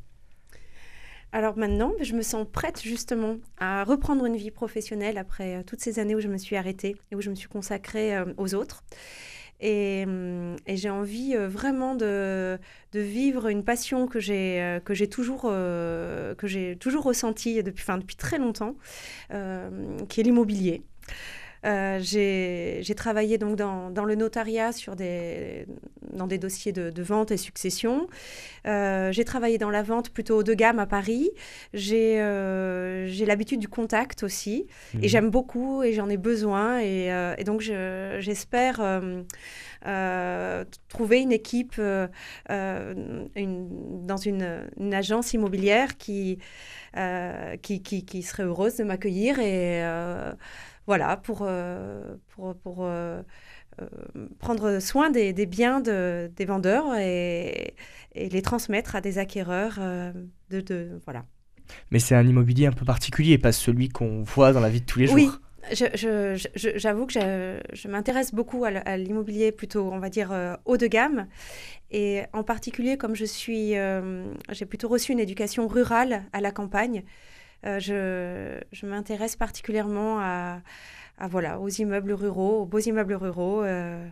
Alors 1.32 1.58
maintenant, 1.58 1.92
je 2.02 2.14
me 2.14 2.22
sens 2.22 2.48
prête 2.52 2.82
justement 2.82 3.36
à 3.60 3.84
reprendre 3.84 4.26
une 4.26 4.38
vie 4.38 4.52
professionnelle 4.52 5.18
après 5.18 5.58
euh, 5.58 5.64
toutes 5.64 5.82
ces 5.82 6.00
années 6.00 6.16
où 6.16 6.22
je 6.22 6.30
me 6.30 6.38
suis 6.38 6.56
arrêtée 6.56 6.96
et 7.12 7.16
où 7.16 7.22
je 7.22 7.30
me 7.30 7.36
suis 7.36 7.50
consacrée 7.50 8.16
euh, 8.16 8.26
aux 8.38 8.56
autres. 8.56 8.84
Et, 9.60 10.06
j'ai 10.68 10.90
envie 10.90 11.36
vraiment 11.36 11.96
de, 11.96 12.60
vivre 12.94 13.48
une 13.48 13.64
passion 13.64 14.08
que 14.08 14.20
j'ai 14.20 14.80
que 14.86 14.94
j'ai 14.94 15.08
toujours 15.08 15.44
que 15.44 16.36
j'ai 16.44 16.76
toujours 16.78 17.04
ressentie 17.04 17.62
depuis 17.64 18.16
très 18.16 18.38
longtemps, 18.38 18.76
qui 19.30 20.20
est 20.20 20.24
l'immobilier. 20.24 20.84
Euh, 21.68 22.00
j'ai 22.02 22.96
travaillé 22.96 23.38
donc 23.38 23.56
dans, 23.56 23.90
dans, 23.90 24.06
le 24.06 24.16
notariat 24.16 24.72
sur 24.72 24.96
des, 24.96 25.66
dans 26.14 26.28
des 26.28 26.38
dossiers 26.38 26.72
de, 26.72 26.90
de 26.90 27.04
vente 27.04 27.32
et 27.32 27.38
succession. 27.38 28.08
Euh, 28.66 29.12
j'ai 29.12 29.24
travaillé 29.24 29.58
dans 29.58 29.70
la 29.70 29.84
vente 29.84 30.10
plutôt 30.10 30.38
haut 30.40 30.44
de 30.44 30.54
gamme 30.54 30.80
à 30.80 30.86
Paris. 30.86 31.30
J'ai 31.74 32.16
euh, 32.20 33.10
l'habitude 33.26 33.60
du 33.60 33.68
contact 33.68 34.24
aussi. 34.24 34.68
Et 34.94 34.98
mhm. 34.98 35.08
j'aime 35.08 35.30
beaucoup 35.30 35.84
et 35.84 35.94
j'en 35.94 36.10
ai 36.10 36.18
besoin. 36.18 36.80
Et, 36.80 37.12
euh, 37.12 37.36
et 37.38 37.44
donc 37.44 37.62
j'espère 37.62 38.82
trouver 40.90 41.22
une 41.22 41.32
équipe 41.32 41.80
une, 42.50 43.28
dans 44.06 44.18
une, 44.18 44.70
une, 44.80 44.94
agence 44.94 45.34
immobilière 45.34 45.98
qui, 45.98 46.40
qui, 47.62 47.82
qui, 47.82 48.06
qui, 48.06 48.24
serait 48.24 48.44
heureuse 48.44 48.78
de 48.78 48.84
m'accueillir 48.84 49.40
et 49.40 49.84
voilà, 50.88 51.18
pour, 51.18 51.40
euh, 51.42 52.16
pour, 52.30 52.56
pour 52.56 52.78
euh, 52.80 53.22
euh, 53.82 53.86
prendre 54.40 54.80
soin 54.80 55.12
des, 55.12 55.34
des 55.34 55.46
biens 55.46 55.82
de, 55.82 56.32
des 56.36 56.46
vendeurs 56.46 56.96
et, 56.96 57.76
et, 58.16 58.30
les 58.30 58.42
transmettre 58.42 58.96
à 58.96 59.02
des 59.02 59.18
acquéreurs. 59.18 59.80
de, 60.50 60.62
de, 60.62 61.00
voilà. 61.04 61.26
Mais 61.92 62.00
c'est 62.00 62.16
un 62.16 62.26
immobilier 62.26 62.68
un 62.68 62.72
peu 62.72 62.86
particulier, 62.86 63.38
pas 63.38 63.52
celui 63.52 63.90
qu'on 63.90 64.24
voit 64.24 64.54
dans 64.54 64.62
la 64.62 64.70
vie 64.70 64.80
de 64.80 64.86
tous 64.86 65.00
les 65.00 65.08
jours. 65.08 65.16
Oui, 65.16 65.30
j'avoue 65.74 67.06
que 67.06 67.14
je, 67.74 67.88
m'intéresse 67.90 68.34
beaucoup 68.34 68.64
à 68.64 68.96
l'immobilier 68.96 69.52
plutôt, 69.52 69.92
on 69.92 70.00
va 70.00 70.10
dire, 70.10 70.34
haut 70.64 70.78
de 70.78 70.88
gamme. 70.88 71.28
Et 71.92 72.22
en 72.32 72.44
particulier, 72.44 72.96
comme 72.96 73.16
je 73.16 73.26
suis, 73.26 73.74
j'ai 74.52 74.66
plutôt 74.66 74.88
reçu 74.88 75.12
une 75.12 75.20
éducation 75.20 75.68
rurale 75.68 76.24
à 76.32 76.40
la 76.40 76.54
campagne. 76.54 77.04
Euh, 77.66 78.60
je, 78.72 78.86
m'intéresse 78.86 79.36
particulièrement 79.36 80.20
à, 80.20 80.62
voilà, 81.30 81.60
aux 81.60 81.70
immeubles 81.70 82.14
ruraux, 82.14 82.62
aux 82.62 82.66
beaux 82.66 82.80
immeubles 82.80 83.16
ruraux, 83.16 83.64
euh, 83.64 84.08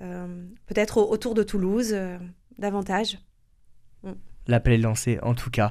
euh, 0.00 0.44
peut-être 0.66 0.98
autour 0.98 1.34
de 1.34 1.42
Toulouse, 1.42 1.94
davantage. 2.58 3.18
Mm. 4.02 4.12
L'appel 4.48 4.72
est 4.72 4.78
lancé 4.78 5.20
en 5.22 5.34
tout 5.34 5.50
cas. 5.50 5.70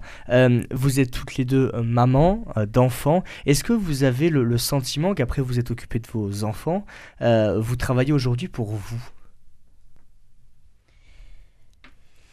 vous 0.72 1.00
êtes 1.02 1.12
toutes 1.12 1.36
les 1.36 1.44
deux 1.44 1.72
mamans 1.74 2.46
d'enfants. 2.72 3.24
Est-ce 3.46 3.66
que 3.66 3.74
vous 3.74 4.04
avez 4.04 4.30
le 4.30 4.58
sentiment 4.58 5.14
qu'après 5.14 5.42
vous 5.42 5.60
êtes 5.60 5.72
occupé 5.72 6.00
de 6.00 6.08
vos 6.08 6.46
enfants, 6.46 6.86
vous 7.20 7.76
travaillez 7.76 8.14
aujourd'hui 8.14 8.48
pour 8.48 8.70
vous? 8.70 9.02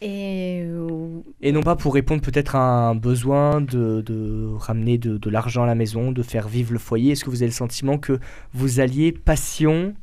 Et, 0.01 0.65
et 1.41 1.53
non 1.53 1.63
pas 1.63 1.75
pour 1.75 1.95
répondre 1.95 2.23
peut-être 2.23 2.55
à 2.55 2.89
un 2.89 2.95
besoin 2.95 3.61
de, 3.61 4.01
de 4.01 4.47
ramener 4.57 4.97
de, 4.97 5.19
de 5.19 5.31
l'argent 5.31 5.65
à 5.65 5.67
la 5.67 5.75
maison, 5.75 6.13
de 6.13 6.23
faire 6.23 6.49
vivre 6.49 6.73
le 6.73 6.79
foyer. 6.79 7.13
Est-ce 7.13 7.25
que 7.25 7.31
vous 7.31 7.43
avez 7.43 7.51
le 7.51 7.53
sentiment 7.53 7.99
que 7.99 8.21
vous 8.53 8.81
alliez 8.81 9.11
passion 9.13 9.95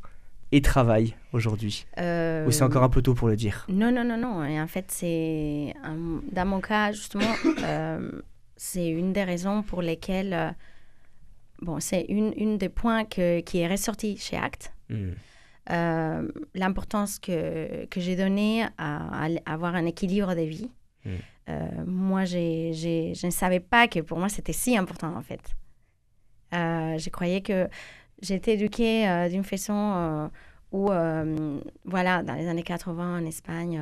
et 0.51 0.61
travail 0.61 1.15
aujourd'hui? 1.33 1.85
Ou 1.97 2.51
c'est 2.51 2.63
encore 2.63 2.83
un 2.83 2.89
peu 2.89 3.01
tôt 3.01 3.13
pour 3.13 3.27
le 3.27 3.35
dire? 3.35 3.65
Non, 3.69 3.91
non, 3.91 4.03
non, 4.03 4.17
non. 4.17 4.43
Et 4.43 4.59
en 4.59 4.67
fait, 4.67 4.85
c'est 4.89 5.73
dans 6.31 6.45
mon 6.45 6.59
cas, 6.59 6.91
justement, 6.91 7.33
euh, 7.63 8.11
c'est 8.57 8.87
une 8.87 9.13
des 9.13 9.23
raisons 9.23 9.63
pour 9.63 9.81
lesquelles... 9.81 10.33
Euh, 10.33 10.51
bon, 11.61 11.79
c'est 11.79 12.05
une, 12.09 12.33
une 12.37 12.57
des 12.57 12.69
points 12.69 13.05
que, 13.05 13.39
qui 13.41 13.59
est 13.59 13.67
ressorti 13.67 14.17
chez 14.17 14.35
ACT. 14.37 14.73
Hmm. 14.89 15.11
Euh, 15.71 16.27
l'importance 16.53 17.17
que, 17.17 17.85
que 17.85 17.99
j'ai 17.99 18.15
donnée 18.15 18.65
à, 18.77 19.27
avoir 19.47 19.73
un 19.73 19.85
équilibre 19.85 20.35
de 20.35 20.41
vie. 20.41 20.69
Mm. 21.03 21.09
Euh, 21.49 21.69
moi, 21.87 22.25
je 22.25 23.25
ne 23.25 23.31
savais 23.31 23.59
pas 23.59 23.87
que 23.87 23.99
pour 23.99 24.19
moi, 24.19 24.29
c'était 24.29 24.53
si 24.53 24.77
important, 24.77 25.15
en 25.15 25.21
fait. 25.21 25.41
Euh, 26.53 26.97
je 26.99 27.09
croyais 27.09 27.41
que 27.41 27.67
j'étais 28.21 28.53
éduquée 28.53 29.27
d'une 29.29 29.43
façon 29.43 30.29
où, 30.71 30.91
voilà, 31.83 32.21
dans 32.21 32.35
les 32.35 32.47
années 32.47 32.63
80 32.63 33.21
en 33.21 33.25
Espagne, 33.25 33.81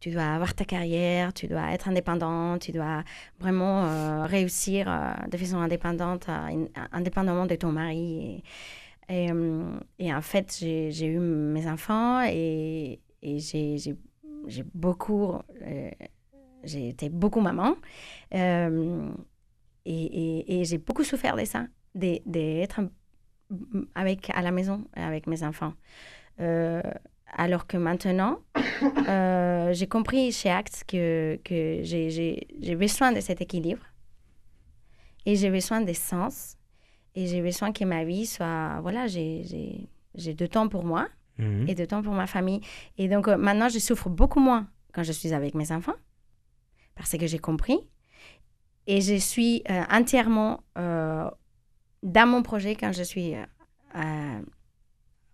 tu 0.00 0.10
dois 0.10 0.24
avoir 0.24 0.52
ta 0.54 0.66
carrière, 0.66 1.32
tu 1.32 1.46
dois 1.46 1.72
être 1.72 1.88
indépendant, 1.88 2.58
tu 2.58 2.70
dois 2.72 3.02
vraiment 3.40 4.26
réussir 4.26 4.86
de 5.30 5.36
façon 5.38 5.56
indépendante, 5.56 6.26
indépendamment 6.92 7.46
de 7.46 7.54
ton 7.54 7.72
mari. 7.72 8.18
Et, 8.36 8.42
et, 9.08 9.30
euh, 9.30 9.78
et 9.98 10.14
en 10.14 10.22
fait, 10.22 10.56
j'ai 10.58 11.06
eu 11.06 11.18
mes 11.18 11.68
enfants 11.68 12.22
et, 12.22 13.00
j'ai 13.22 14.64
beaucoup. 14.74 15.38
Euh, 15.62 15.90
j'ai 16.62 16.88
été 16.88 17.08
beaucoup 17.10 17.40
maman. 17.40 17.76
Euh, 18.34 19.10
et, 19.84 20.62
j'ai 20.64 20.78
beaucoup 20.78 21.04
souffert 21.04 21.36
de 21.36 21.44
ça, 21.44 21.66
d'être 21.94 22.80
avec, 23.94 24.30
à 24.30 24.40
la 24.42 24.50
maison 24.50 24.86
avec 24.94 25.26
mes 25.26 25.42
enfants. 25.42 25.74
alors 26.38 27.66
que 27.66 27.76
maintenant, 27.76 28.38
j'ai 29.72 29.86
compris 29.86 30.32
chez 30.32 30.50
Acts 30.50 30.84
que, 30.86 31.38
que 31.44 31.80
j'ai 31.82 32.76
besoin 32.76 33.12
de 33.12 33.20
cet 33.20 33.42
équilibre 33.42 33.84
et 35.26 35.36
j'ai 35.36 35.50
besoin 35.50 35.80
de 35.80 35.92
sens 35.92 36.56
et 37.14 37.26
j'ai 37.26 37.42
besoin 37.42 37.72
que 37.72 37.84
ma 37.84 38.04
vie 38.04 38.26
soit. 38.26 38.80
Voilà, 38.82 39.06
j'ai 39.06 39.88
de 40.14 40.46
temps 40.46 40.68
pour 40.68 40.84
moi 40.84 41.08
mhm. 41.38 41.68
et 41.68 41.74
de 41.74 41.84
temps 41.84 42.02
pour 42.02 42.14
ma 42.14 42.26
famille. 42.26 42.60
Et 42.98 43.08
donc 43.08 43.28
euh, 43.28 43.36
maintenant, 43.36 43.68
je 43.68 43.78
souffre 43.78 44.08
beaucoup 44.08 44.40
moins 44.40 44.68
quand 44.92 45.02
je 45.02 45.12
suis 45.12 45.32
avec 45.32 45.54
mes 45.54 45.72
enfants 45.72 45.94
parce 46.94 47.16
que 47.16 47.26
j'ai 47.26 47.38
compris. 47.38 47.78
Et 48.86 49.00
je 49.00 49.14
suis 49.14 49.62
euh, 49.70 49.82
entièrement 49.90 50.62
euh, 50.76 51.30
dans 52.02 52.28
mon 52.28 52.42
projet 52.42 52.74
quand 52.74 52.92
je 52.92 53.02
suis 53.02 53.34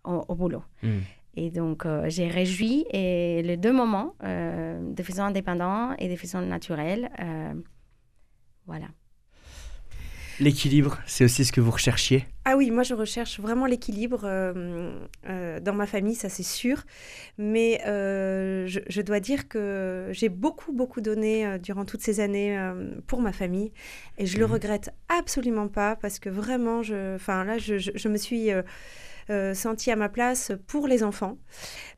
au, 0.05 0.35
boulot. 0.35 0.62
Mhm. 0.83 1.03
Et 1.35 1.51
donc, 1.51 1.87
j'ai 2.09 2.27
réjoui 2.27 2.85
et 2.90 3.40
les 3.43 3.57
deux 3.57 3.73
moments, 3.73 4.14
de 4.21 5.03
façon 5.03 5.23
indépendante 5.23 5.95
et 5.99 6.09
de 6.09 6.16
façon 6.16 6.43
naturelle. 6.43 7.09
voilà. 8.66 8.88
L'équilibre, 10.40 10.98
c'est 11.07 11.24
aussi 11.24 11.44
ce 11.44 11.53
que 11.53 11.61
vous 11.61 11.70
recherchiez 11.70 12.26
Ah 12.46 12.57
oui, 12.57 12.70
moi 12.70 12.83
je 12.83 12.94
recherche 12.94 13.38
vraiment 13.38 13.66
l'équilibre 13.66 14.22
euh, 14.24 14.90
euh, 15.29 15.61
dans 15.61 15.74
ma 15.74 15.87
famille, 15.87 16.14
ça 16.14 16.31
c'est 16.31 16.42
sûr. 16.42 16.83
Mais 17.37 17.83
euh, 17.87 18.66
je, 18.66 19.03
dois 19.03 19.20
dire 19.20 19.48
que 19.48 20.09
j'ai 20.12 20.31
beaucoup, 20.31 20.72
beaucoup 20.72 21.03
donné 21.03 21.59
durant 21.59 21.85
toutes 21.85 22.00
ces 22.00 22.20
années 22.20 22.59
pour 23.07 23.20
ma 23.20 23.33
famille. 23.33 23.70
Et 24.16 24.24
je 24.24 24.38
le 24.38 24.46
mhm. 24.46 24.53
regrette 24.53 24.94
absolument 25.11 25.68
pas 25.68 25.94
parce 25.96 26.18
que 26.18 26.31
vraiment, 26.31 26.83
je, 26.83 27.18
là, 27.29 27.59
je, 27.59 27.76
je 27.79 28.09
me 28.09 28.16
suis 28.16 28.50
euh, 29.31 29.55
senti 29.55 29.93
à 29.93 29.97
ma 29.97 30.09
place 30.09 30.51
pour 30.66 30.88
les 30.88 31.05
enfants. 31.05 31.38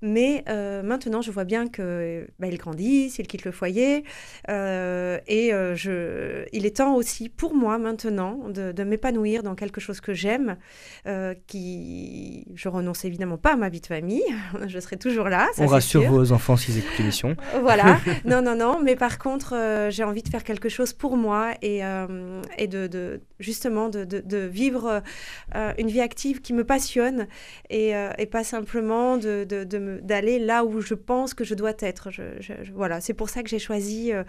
Mais 0.03 0.45
euh, 0.51 0.83
maintenant, 0.83 1.23
je 1.23 1.31
vois 1.31 1.45
bien 1.45 1.67
que 1.67 2.27
bah, 2.39 2.49
grandissent, 2.51 3.19
ils 3.19 3.27
quittent 3.27 3.47
le 3.47 3.53
foyer. 3.53 4.05
Euh, 4.51 5.19
et 5.27 5.51
je, 5.75 6.45
il 6.53 6.67
est 6.67 6.77
temps 6.77 6.95
aussi 6.95 7.31
pour 7.31 7.55
moi 7.55 7.79
maintenant 7.79 8.39
de, 8.49 8.83
m'épanouir 8.83 9.43
dans 9.43 9.55
quelque 9.55 9.81
chose 9.81 10.01
que 10.03 10.13
j'aime. 10.13 10.57
qui, 11.47 12.47
je 12.55 12.69
renonce 12.69 13.07
évidemment 13.07 13.39
pas 13.39 13.55
à 13.55 13.57
ma 13.57 13.71
vie 13.71 13.81
de 13.81 13.87
famille. 13.87 14.25
je 14.67 14.79
serai 14.79 14.99
toujours 14.99 15.31
là. 15.31 15.49
On 15.57 15.67
rassure 15.67 16.03
vos 16.11 16.33
enfants 16.33 16.57
s'ils 16.57 16.79
écoutent 16.79 16.99
l'émission. 16.99 17.37
voilà. 17.63 17.99
non, 18.27 18.43
non, 18.43 18.57
non. 18.57 18.79
Mais 18.83 18.97
par 18.97 19.19
contre, 19.19 19.89
j'ai 19.89 20.05
envie 20.05 20.23
de 20.23 20.29
faire 20.29 20.45
quelque 20.45 20.69
chose 20.69 20.93
pour 20.93 21.17
moi 21.17 21.53
et, 21.63 21.81
et 22.59 22.67
de, 22.67 22.89
de, 22.89 23.23
justement 23.39 23.89
de, 23.89 24.05
de 24.05 24.39
vivre 24.39 25.03
une 25.79 25.89
vie 25.89 26.01
active 26.01 26.43
qui 26.43 26.53
me 26.53 26.65
passionne 26.65 27.22
euh, 27.73 28.13
et, 28.19 28.27
pas 28.27 28.45
simplement 28.45 29.17
d'aller 29.17 30.39
de, 30.39 30.45
là 30.45 30.65
où 30.65 30.81
je 30.81 30.95
pense 30.95 31.35
que 31.35 31.45
je 31.45 31.55
dois 31.55 31.75
être. 31.81 32.11
voilà, 32.75 33.01
c'est 33.01 33.15
pour 33.15 33.29
ça 33.29 33.43
que 33.43 33.49
j'ai 33.49 33.59
choisi 33.59 34.13
euh, 34.13 34.25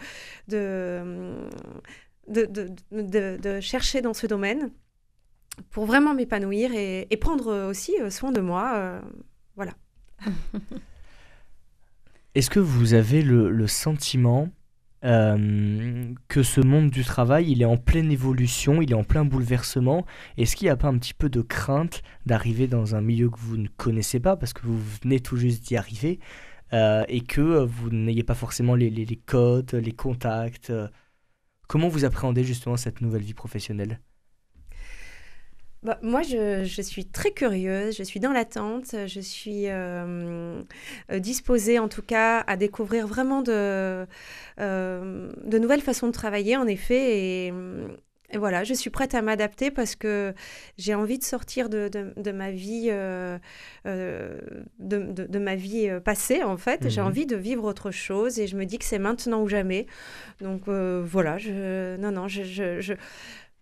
de 0.48 1.36
de, 2.28 2.46
de, 2.46 2.70
de, 2.92 3.38
de, 3.38 3.60
chercher 3.60 4.02
dans 4.02 4.14
ce 4.14 4.28
domaine 4.28 4.72
pour 5.72 5.86
vraiment 5.86 6.14
m'épanouir 6.14 6.72
et, 6.74 7.18
prendre 7.18 7.70
aussi 7.70 7.94
soin 8.10 8.32
de 8.32 8.42
moi. 8.42 9.02
voilà. 9.56 9.74
Est-ce 12.36 12.50
que 12.50 12.60
vous 12.60 12.94
avez 12.94 13.22
le 13.22 13.68
sentiment 13.68 14.50
euh, 15.04 16.14
que 16.28 16.44
ce 16.44 16.62
monde 16.62 16.90
du 16.90 17.04
travail, 17.04 17.52
il 17.52 17.62
est 17.62 17.66
en 17.66 17.78
pleine 17.78 18.12
évolution, 18.12 18.82
il 18.82 18.92
est 18.92 18.96
en 18.96 19.04
plein 19.04 19.26
bouleversement. 19.26 20.06
Est-ce 20.38 20.56
qu'il 20.56 20.68
n'y 20.68 20.72
a 20.72 20.78
pas 20.78 20.88
un 20.88 20.98
petit 20.98 21.14
peu 21.14 21.30
de 21.30 21.42
crainte 21.42 22.02
d'arriver 22.26 22.68
dans 22.68 22.96
un 22.96 23.02
milieu 23.02 23.30
que 23.30 23.40
vous 23.40 23.58
ne 23.58 23.68
connaissez 23.68 24.20
pas, 24.20 24.38
parce 24.38 24.54
que 24.54 24.62
vous 24.66 24.80
venez 25.02 25.20
tout 25.20 25.38
juste 25.38 25.64
d'y 25.64 25.78
arriver, 25.78 26.20
euh, 26.74 27.04
et 27.08 27.22
que 27.22 27.64
vous 27.64 27.90
n'ayez 27.90 28.24
pas 28.24 28.36
forcément 28.36 28.76
les, 28.76 29.22
codes, 29.26 29.74
les 29.74 29.92
contacts 29.92 30.70
euh, 30.70 30.88
Comment 31.68 31.88
vous 31.88 32.06
appréhendez 32.06 32.44
justement 32.44 32.78
cette 32.78 33.02
nouvelle 33.02 33.24
vie 33.24 33.34
professionnelle? 33.34 34.00
Bah, 35.84 36.00
moi, 36.02 36.22
je, 36.22 36.64
je, 36.64 36.82
suis 36.82 37.06
très 37.06 37.32
curieuse, 37.32 37.96
je 37.98 38.04
suis 38.04 38.20
dans 38.20 38.32
l'attente, 38.32 38.96
je 39.08 39.20
suis 39.20 39.68
euh, 39.68 40.62
euh, 41.12 41.20
disposée 41.20 41.80
en 41.80 41.90
tout 41.90 42.02
cas 42.02 42.40
à 42.48 42.56
découvrir 42.58 43.06
vraiment 43.08 43.42
de, 43.42 44.06
euh, 44.60 45.32
de 45.44 45.58
nouvelles 45.60 45.82
façons 45.82 46.08
de 46.08 46.14
travailler, 46.14 46.56
en 46.58 46.68
effet. 46.68 47.18
Et, 47.48 47.54
et 48.32 48.38
voilà, 48.40 48.64
je 48.64 48.74
suis 48.74 48.90
prête 48.90 49.14
à 49.14 49.22
m'adapter 49.22 49.70
parce 49.70 49.96
que 49.96 50.34
j'ai 50.80 50.96
envie 50.96 51.20
de 51.20 51.24
sortir 51.24 51.70
de, 51.70 51.88
de, 51.88 52.14
de 52.18 52.32
ma 52.32 52.50
vie, 52.50 52.88
euh, 52.90 53.38
euh, 53.86 54.40
de, 54.80 54.98
de, 55.28 55.40
ma 55.40 55.56
vie 55.56 55.88
passée 56.04 56.42
en 56.42 56.58
fait. 56.58 56.90
J'ai 56.90 57.02
Mhm. 57.02 57.08
envie 57.08 57.26
de 57.28 57.36
vivre 57.36 57.64
autre 57.66 57.92
chose 57.92 58.40
et 58.40 58.48
je 58.48 58.56
me 58.56 58.66
dis 58.66 58.80
que 58.80 58.86
c'est 58.86 58.98
maintenant 58.98 59.42
ou 59.44 59.48
jamais. 59.48 59.86
Donc 60.42 60.68
euh, 60.68 61.04
voilà, 61.06 61.38
je, 61.38 61.96
non, 61.98 62.12
non, 62.12 62.28
je, 62.28 62.42
je, 62.44 62.82
je, 62.82 62.94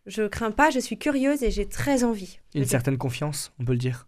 je 0.06 0.28
crains 0.28 0.52
pas, 0.52 0.70
je 0.70 0.80
suis 0.80 0.98
curieuse 0.98 1.44
et 1.44 1.52
j'ai 1.52 1.68
très 1.68 2.04
envie. 2.04 2.40
Une 2.56 2.66
certaine 2.66 2.98
confiance, 2.98 3.52
on 3.60 3.66
peut 3.66 3.74
le 3.74 3.78
dire? 3.78 4.08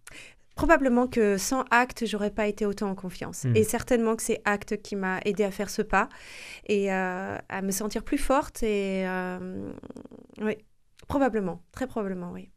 Probablement 0.56 1.08
que 1.08 1.38
sans 1.38 1.66
acte, 1.72 2.06
j'aurais 2.06 2.30
pas 2.30 2.48
été 2.48 2.66
autant 2.66 2.90
en 2.90 2.96
confiance. 2.96 3.46
Mm. 3.46 3.56
Et 3.56 3.64
certainement 3.64 4.16
que 4.16 4.22
c'est 4.22 4.42
acte 4.46 4.82
qui 4.82 4.96
m'a 4.96 5.20
aidé 5.26 5.44
à 5.44 5.52
faire 5.52 5.70
ce 5.70 5.82
pas 5.82 6.10
et 6.68 6.94
euh, 6.94 7.38
à 7.50 7.62
me 7.62 7.72
sentir 7.72 8.04
plus 8.04 8.20
forte. 8.20 8.62
Et 8.62 9.04
euh, 9.08 9.72
oui, 10.40 10.58
probablement, 11.08 11.64
très 11.72 11.88
probablement, 11.88 12.32
oui. 12.32 12.50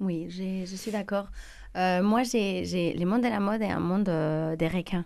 Oui, 0.00 0.28
je 0.30 0.76
suis 0.76 0.90
d'accord. 0.90 1.30
Euh, 1.76 2.02
moi, 2.02 2.22
j'ai, 2.22 2.94
le 2.98 3.04
monde 3.04 3.22
de 3.22 3.28
la 3.28 3.38
mode 3.38 3.62
est 3.62 3.70
un 3.70 3.80
monde 3.80 4.08
euh, 4.08 4.56
des 4.56 4.66
requins, 4.66 5.04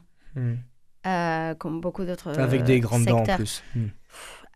euh, 1.07 1.55
comme 1.57 1.81
beaucoup 1.81 2.05
d'autres 2.05 2.39
Avec 2.39 2.63
des 2.63 2.81
grandes 2.81 3.05
dents 3.05 3.17
en 3.17 3.19
secteurs. 3.19 3.37
plus. 3.37 3.63
Hmm. 3.75 3.89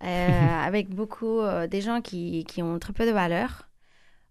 Euh, 0.05 0.65
avec 0.65 0.91
beaucoup 0.91 1.41
euh, 1.41 1.67
des 1.67 1.81
gens 1.81 2.01
qui, 2.01 2.45
qui 2.45 2.63
ont 2.63 2.79
très 2.79 2.93
peu 2.93 3.05
de 3.05 3.11
valeur, 3.11 3.69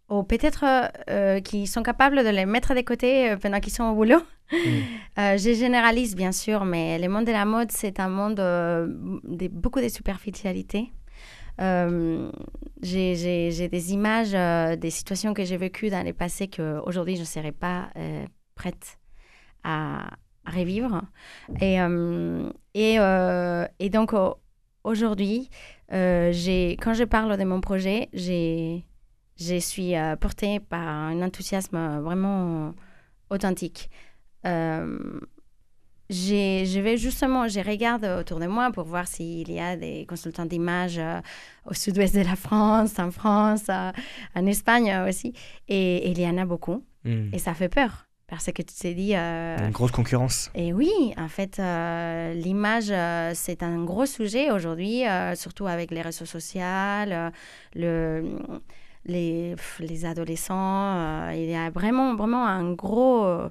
ou 0.09 0.23
peut-être 0.23 0.63
euh, 1.09 1.41
qui 1.41 1.67
sont 1.67 1.83
capables 1.83 2.23
de 2.23 2.29
les 2.29 2.45
mettre 2.45 2.73
de 2.73 2.81
côté 2.81 3.35
pendant 3.41 3.59
qu'ils 3.59 3.73
sont 3.73 3.85
au 3.85 3.95
boulot. 3.95 4.21
Euh, 5.19 5.35
je 5.35 5.55
généralise 5.55 6.15
bien 6.15 6.31
sûr, 6.31 6.63
mais 6.63 6.99
le 6.99 7.09
monde 7.09 7.25
de 7.25 7.31
la 7.31 7.43
mode, 7.43 7.71
c'est 7.71 7.99
un 7.99 8.07
monde 8.07 8.39
euh, 8.39 8.85
de 9.23 9.47
beaucoup 9.47 9.81
de 9.81 9.89
superficialité. 9.89 10.91
J'ai, 11.59 13.67
des 13.71 13.93
images, 13.93 14.77
des 14.77 14.89
situations 14.91 15.33
que 15.33 15.43
j'ai 15.43 15.57
vécues 15.57 15.89
dans 15.89 16.05
le 16.05 16.13
passé 16.13 16.47
qu'aujourd'hui 16.47 17.15
je 17.15 17.21
ne 17.21 17.25
serais 17.25 17.51
pas 17.51 17.89
prête 18.53 18.99
à, 19.63 20.11
à 20.45 20.51
revivre. 20.51 21.01
Et, 21.59 21.77
et, 22.75 22.97
et 23.79 23.89
donc 23.89 24.13
aujourd'hui, 24.87 25.49
euh, 25.93 26.31
quand 26.81 26.93
je 26.93 27.03
parle 27.03 27.37
de 27.37 27.43
mon 27.43 27.61
projet, 27.61 28.09
je 28.13 29.59
suis 29.59 29.95
euh, 29.95 30.15
portée 30.15 30.59
par 30.59 30.87
un 30.87 31.21
enthousiasme 31.21 31.99
vraiment 32.01 32.73
authentique. 33.29 33.89
Euh, 34.45 35.19
je 36.09 36.79
vais 36.79 36.95
justement, 36.95 37.47
je 37.49 37.59
regarde 37.59 38.05
autour 38.05 38.39
de 38.39 38.47
moi 38.47 38.71
pour 38.71 38.85
voir 38.85 39.07
s'il 39.07 39.51
y 39.51 39.59
a 39.59 39.75
des 39.75 40.05
consultants 40.07 40.45
d'image 40.45 40.97
euh, 40.99 41.19
au 41.65 41.73
sud-ouest 41.73 42.15
de 42.15 42.21
la 42.21 42.37
France, 42.37 42.97
en 42.97 43.11
France, 43.11 43.65
euh, 43.69 43.91
en 44.35 44.45
Espagne 44.45 45.03
aussi. 45.07 45.33
Et, 45.67 45.97
et 45.97 46.11
il 46.11 46.19
y 46.19 46.27
en 46.27 46.37
a 46.37 46.45
beaucoup. 46.45 46.83
Hmm. 47.03 47.29
Et 47.33 47.39
ça 47.39 47.53
fait 47.53 47.69
peur. 47.69 48.06
Parce 48.27 48.45
que 48.51 48.61
tu 48.61 48.73
t'es 48.75 48.93
dit. 48.93 49.15
euh, 49.15 49.57
Une 49.57 49.71
grosse 49.71 49.91
concurrence. 49.91 50.51
et 50.53 50.73
oui, 50.73 50.91
en 51.17 51.29
fait, 51.29 51.59
euh, 51.59 52.33
l'image, 52.33 52.87
euh, 52.91 53.31
c'est 53.33 53.63
un 53.63 53.83
gros 53.85 54.05
sujet 54.05 54.51
aujourd'hui, 54.51 55.03
surtout 55.35 55.65
avec 55.67 55.91
les 55.91 56.01
réseaux 56.01 56.25
sociaux, 56.25 56.61
le, 57.75 58.21
les, 59.05 59.55
les 59.79 60.05
adolescents. 60.05 61.29
il 61.31 61.45
y 61.49 61.55
a 61.55 61.69
vraiment, 61.69 62.15
vraiment 62.15 62.45
un 62.45 62.73
gros, 62.73 63.23
un, 63.25 63.49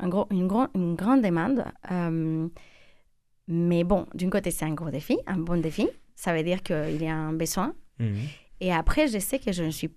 un 0.00 0.08
gros, 0.08 0.26
une, 0.32 0.48
gros- 0.48 0.66
une 0.74 0.96
grande 0.96 1.22
demande. 1.22 1.64
Mais 3.48 3.84
bon, 3.84 4.06
d'un 4.14 4.30
côté, 4.30 4.50
c'est 4.50 4.64
un 4.64 4.74
gros 4.74 4.90
défi, 4.90 5.18
un 5.26 5.38
bon 5.38 5.60
défi. 5.60 5.88
Ça 6.14 6.32
veut 6.34 6.42
dire 6.42 6.62
qu'il 6.62 7.02
y 7.02 7.06
a 7.08 7.14
un 7.14 7.32
besoin. 7.32 7.74
Hmm. 7.98 8.14
Et 8.60 8.72
après, 8.72 9.08
je 9.08 9.18
sais 9.18 9.38
que 9.38 9.52
je 9.52 9.62
ne 9.64 9.70
suis, 9.70 9.90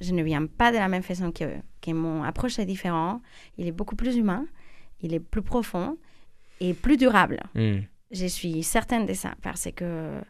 je 0.00 0.12
ne 0.14 0.22
viens 0.22 0.46
pas 0.46 0.72
de 0.72 0.76
la 0.78 0.88
même 0.88 1.02
façon 1.02 1.30
que, 1.32 1.56
que 1.80 1.90
mon 1.92 2.22
approche 2.24 2.58
est 2.58 2.66
différente. 2.66 3.22
Il 3.58 3.66
est 3.66 3.72
beaucoup 3.72 3.96
plus 3.96 4.16
humain, 4.16 4.46
il 5.00 5.14
est 5.14 5.20
plus 5.20 5.42
profond 5.42 5.96
et 6.60 6.74
plus 6.74 6.96
durable. 6.96 7.40
Hmm. 7.54 7.80
Je 8.10 8.26
suis 8.26 8.62
certaine 8.62 9.06
de 9.06 9.14
ça 9.14 9.34
parce 9.42 9.68
que 9.74 10.20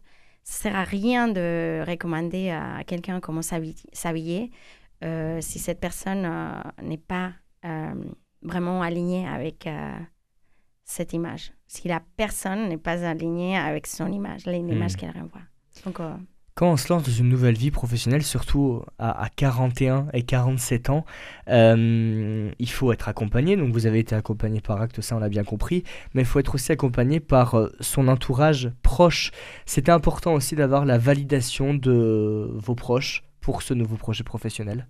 ça 0.42 0.62
sert 0.64 0.76
à 0.76 0.84
rien 0.84 1.28
de 1.28 1.82
recommander 1.86 2.50
à 2.50 2.82
quelqu'un 2.84 3.20
comment 3.20 3.40
s'habi- 3.42 3.84
s'habiller 3.92 4.50
euh, 5.02 5.40
si 5.40 5.58
cette 5.58 5.80
personne 5.80 6.24
euh, 6.26 6.60
n'est 6.82 6.98
pas 6.98 7.32
euh, 7.64 7.94
vraiment 8.42 8.82
alignée 8.82 9.26
avec 9.26 9.66
cette 10.84 11.12
image. 11.12 11.52
Si 11.66 11.88
la 11.88 12.00
personne 12.16 12.68
n'est 12.68 12.76
pas 12.78 13.04
alignée 13.08 13.56
avec 13.56 13.86
son 13.86 14.10
image, 14.12 14.46
l'image 14.46 14.94
Mm. 14.94 14.96
qu'elle 14.96 15.10
renvoie. 15.12 15.42
Donc, 15.84 16.00
Quand 16.54 16.72
on 16.72 16.76
se 16.76 16.92
lance 16.92 17.04
dans 17.04 17.12
une 17.12 17.28
nouvelle 17.28 17.56
vie 17.56 17.70
professionnelle, 17.70 18.22
surtout 18.22 18.82
à, 18.98 19.22
à 19.22 19.28
41 19.28 20.08
et 20.12 20.22
47 20.22 20.90
ans, 20.90 21.04
euh, 21.48 22.50
il 22.58 22.70
faut 22.70 22.92
être 22.92 23.08
accompagné. 23.08 23.56
Donc 23.56 23.72
vous 23.72 23.86
avez 23.86 24.00
été 24.00 24.14
accompagné 24.14 24.60
par 24.60 24.80
Acte, 24.80 25.00
ça 25.00 25.16
on 25.16 25.20
l'a 25.20 25.28
bien 25.28 25.44
compris, 25.44 25.84
mais 26.14 26.22
il 26.22 26.26
faut 26.26 26.38
être 26.38 26.54
aussi 26.54 26.72
accompagné 26.72 27.20
par 27.20 27.58
euh, 27.58 27.72
son 27.80 28.08
entourage 28.08 28.70
proche. 28.82 29.30
C'était 29.64 29.92
important 29.92 30.34
aussi 30.34 30.56
d'avoir 30.56 30.84
la 30.84 30.98
validation 30.98 31.74
de 31.74 32.50
vos 32.54 32.74
proches 32.74 33.22
pour 33.40 33.62
ce 33.62 33.74
nouveau 33.74 33.96
projet 33.96 34.24
professionnel. 34.24 34.86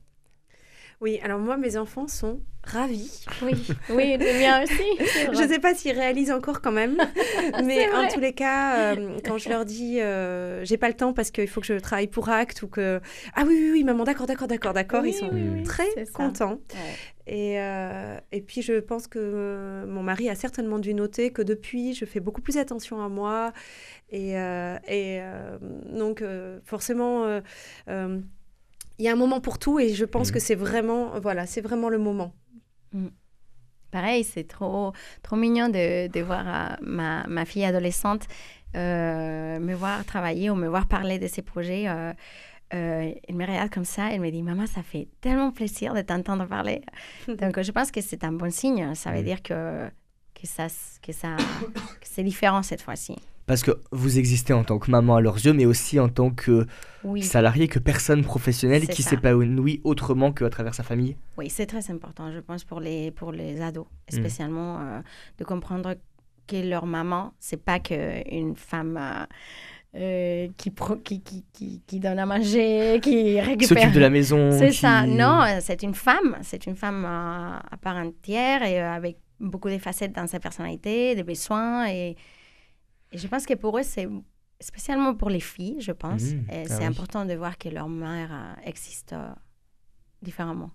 Oui, 1.03 1.19
alors 1.23 1.39
moi, 1.39 1.57
mes 1.57 1.79
enfants 1.79 2.09
sont 2.09 2.41
ravis. 2.63 3.25
oui, 3.43 3.55
oui, 3.89 4.19
le 4.19 4.39
mien 4.39 4.63
aussi. 4.63 5.33
Je 5.33 5.43
ne 5.43 5.49
sais 5.49 5.59
pas 5.59 5.75
s'ils 5.75 5.93
réalisent 5.99 6.31
encore 6.31 6.61
quand 6.61 6.73
même, 6.73 6.99
mais 7.65 7.91
en 7.91 8.07
tous 8.09 8.21
les 8.21 8.35
cas, 8.35 8.93
euh, 8.95 9.17
quand 9.25 9.39
je 9.39 9.49
leur 9.49 9.65
dis 9.65 9.99
euh, 10.03 10.63
j'ai 10.67 10.77
pas 10.77 10.89
le 10.89 10.95
temps 10.95 11.15
parce 11.15 11.31
qu'il 11.31 11.49
faut 11.49 11.63
que 11.63 11.67
je 11.67 11.79
travaille 11.79 12.07
pour 12.07 12.29
Acte 12.29 12.63
ou 12.63 12.69
que 12.69 13.01
ah 13.35 13.45
oui 13.47 13.55
oui 13.59 13.71
oui 13.73 13.85
maman 13.85 14.05
d'accord 14.05 14.27
d'accord 14.27 14.47
d'accord 14.47 14.75
d'accord 14.75 15.07
ils 15.07 15.15
sont 15.15 15.31
très 15.65 15.89
contents 16.13 16.61
Ouais. 16.75 17.35
et 17.35 17.61
euh, 17.61 18.19
et 18.31 18.43
puis 18.43 18.61
je 18.61 18.79
pense 18.79 19.07
que 19.07 19.19
euh, 19.19 19.87
mon 19.87 20.03
mari 20.03 20.29
a 20.29 20.35
certainement 20.35 20.79
dû 20.79 20.93
noter 20.93 21.31
que 21.31 21.41
depuis 21.43 21.95
je 21.95 22.05
fais 22.05 22.21
beaucoup 22.21 22.43
plus 22.43 22.59
attention 22.59 23.03
à 23.03 23.09
moi 23.09 23.53
et 24.11 24.33
et 24.33 25.21
donc 25.93 26.23
forcément 26.65 27.41
il 29.01 29.05
y 29.05 29.09
a 29.09 29.13
un 29.13 29.17
moment 29.17 29.41
pour 29.41 29.59
tout 29.59 29.81
et 29.81 29.89
je 29.95 30.05
pense 30.05 30.29
Mhm. 30.29 30.35
que 30.35 30.41
c'est 30.41 30.55
vraiment 30.55 31.19
voilà 31.21 31.47
c'est 31.47 31.61
vraiment 31.63 31.89
le 31.89 31.99
moment. 31.99 32.33
Pareil, 33.91 34.23
c'est 34.23 34.45
trop, 34.47 34.93
trop 35.23 35.35
mignon 35.37 35.69
de, 35.69 36.07
de 36.07 36.21
voir 36.21 36.45
euh, 36.47 36.77
ma, 36.83 37.27
ma 37.27 37.45
fille 37.45 37.65
adolescente 37.65 38.25
euh, 38.77 39.59
me 39.59 39.75
voir 39.75 40.05
travailler 40.05 40.49
ou 40.49 40.55
me 40.55 40.69
voir 40.69 40.87
parler 40.87 41.19
de 41.19 41.27
ses 41.27 41.43
projets. 41.43 41.89
euh, 41.89 42.13
euh, 42.73 43.13
elle 43.27 43.35
me 43.35 43.45
regarde 43.45 43.69
comme 43.71 43.85
ça, 43.85 44.13
elle 44.13 44.21
me 44.21 44.31
dit 44.31 44.45
Maman, 44.45 44.67
ça 44.69 44.85
fait 44.85 45.09
tellement 45.21 45.51
plaisir 45.51 45.93
de 45.93 46.03
t'entendre 46.03 46.47
parler. 46.47 46.83
Donc, 47.27 47.61
je 47.61 47.73
pense 47.73 47.91
que 47.91 48.01
c'est 48.01 48.23
un 48.23 48.31
bon 48.31 48.53
signe. 48.53 48.95
Ça 48.95 49.11
veut 49.11 49.23
Mm. 49.23 49.25
dire 49.25 49.43
que, 49.43 49.89
que, 50.41 50.47
ça, 50.47 50.69
que, 51.03 51.13
ça, 51.13 51.35
que 51.75 52.07
c'est 52.07 52.23
différent 52.23 52.63
cette 52.63 52.83
fois-ci. 52.83 53.17
Parce 53.51 53.63
que 53.65 53.73
vous 53.91 54.19
existez 54.19 54.53
en 54.53 54.63
tant 54.65 54.79
que 54.79 54.91
maman 54.91 55.17
à 55.17 55.21
leurs 55.21 55.37
yeux, 55.45 55.53
mais 55.53 55.67
aussi 55.67 55.99
en 55.99 56.09
tant 56.09 56.31
que 56.31 56.67
Oui, 57.05 57.23
salarié, 57.23 57.67
que 57.69 57.79
personne 57.81 58.23
professionnelle 58.23 58.87
qui 58.87 59.03
s'épanouit 59.03 59.81
autrement 59.85 60.31
qu'à 60.33 60.49
travers 60.51 60.75
sa 60.75 60.85
famille. 60.85 61.17
oui 61.39 61.51
c'est 61.51 61.67
très 61.67 61.91
important, 61.91 62.31
je 62.33 62.39
pense, 62.39 62.63
pour 62.65 62.79
les, 62.81 63.11
pour 63.11 63.33
les 63.33 63.61
ados, 63.61 63.87
Mm. 64.13 64.17
spécialement, 64.21 64.79
euh, 64.81 65.01
de 65.39 65.45
comprendre 65.45 65.95
que 66.47 66.57
leur 66.75 66.87
maman, 66.87 67.33
c'est 67.41 67.63
pas 67.71 67.79
qu'une 67.81 68.55
femme. 68.57 68.97
euh, 68.97 69.25
euh, 69.97 70.47
qui, 70.57 70.71
pro- 70.71 70.97
qui, 71.07 71.21
qui, 71.21 71.45
qui, 71.53 71.83
qui 71.85 71.99
donne 71.99 72.21
à 72.21 72.27
manger, 72.27 73.01
qui 73.03 73.41
récupère. 73.51 73.67
s'occupe 73.69 73.93
de 73.93 73.99
la 74.01 74.11
maison. 74.11 74.51
C'est 74.57 74.71
ça. 74.73 75.05
Non, 75.05 75.41
c'est 75.61 75.83
une 75.83 75.95
femme. 75.95 76.37
C'est 76.43 76.67
une 76.67 76.77
femme 76.77 77.05
euh, 77.05 77.57
à 77.75 77.77
part 77.81 77.97
entière 77.97 78.63
et 78.63 78.81
euh, 78.81 78.93
avec 78.93 79.17
beaucoup 79.41 79.69
de 79.69 79.79
facettes 79.79 80.13
dans 80.15 80.29
sa 80.29 80.39
personnalité, 80.39 81.17
des 81.17 81.25
besoins. 81.25 81.89
Et 81.89 82.15
je 83.13 83.27
pense 83.29 83.47
que 83.47 83.55
pour 83.55 83.79
eux, 83.79 83.83
c'est 83.83 84.09
spécialement 84.61 85.15
pour 85.15 85.31
les 85.31 85.41
filles, 85.41 85.77
je 85.81 85.93
pense. 85.93 86.23
Mmh. 86.23 86.51
Et 86.53 86.63
Ah 86.63 86.65
c'est 86.67 86.79
oui. 86.79 86.85
important 86.85 87.25
de 87.25 87.35
voir 87.35 87.59
que 87.59 87.69
leur 87.69 87.89
mère 87.89 88.31
euh, 88.33 88.69
existe 88.69 89.13
euh, 89.13 89.29
différemment. 90.23 90.71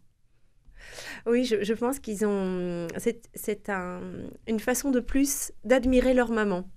Oui, 1.25 1.45
je, 1.45 1.63
je 1.63 1.73
pense 1.73 1.99
qu'ils 1.99 2.25
ont. 2.25 2.87
C'est, 2.97 3.21
c'est 3.33 3.69
un- 3.69 4.01
une 4.47 4.59
façon 4.59 4.91
de 4.91 4.99
plus 4.99 5.51
d'admirer 5.63 6.13
leur 6.13 6.29
maman. 6.31 6.69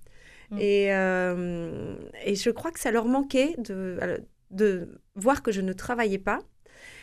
Mm. 0.51 0.57
Et, 0.59 0.93
euh, 0.93 1.95
et 2.25 2.35
je 2.35 2.49
crois 2.49 2.71
que 2.71 2.79
ça 2.79 2.91
leur 2.91 3.05
manquait 3.05 3.55
de, 3.59 3.99
de 4.51 4.99
voir 5.15 5.43
que 5.43 5.51
je 5.51 5.61
ne 5.61 5.73
travaillais 5.73 6.17
pas. 6.19 6.39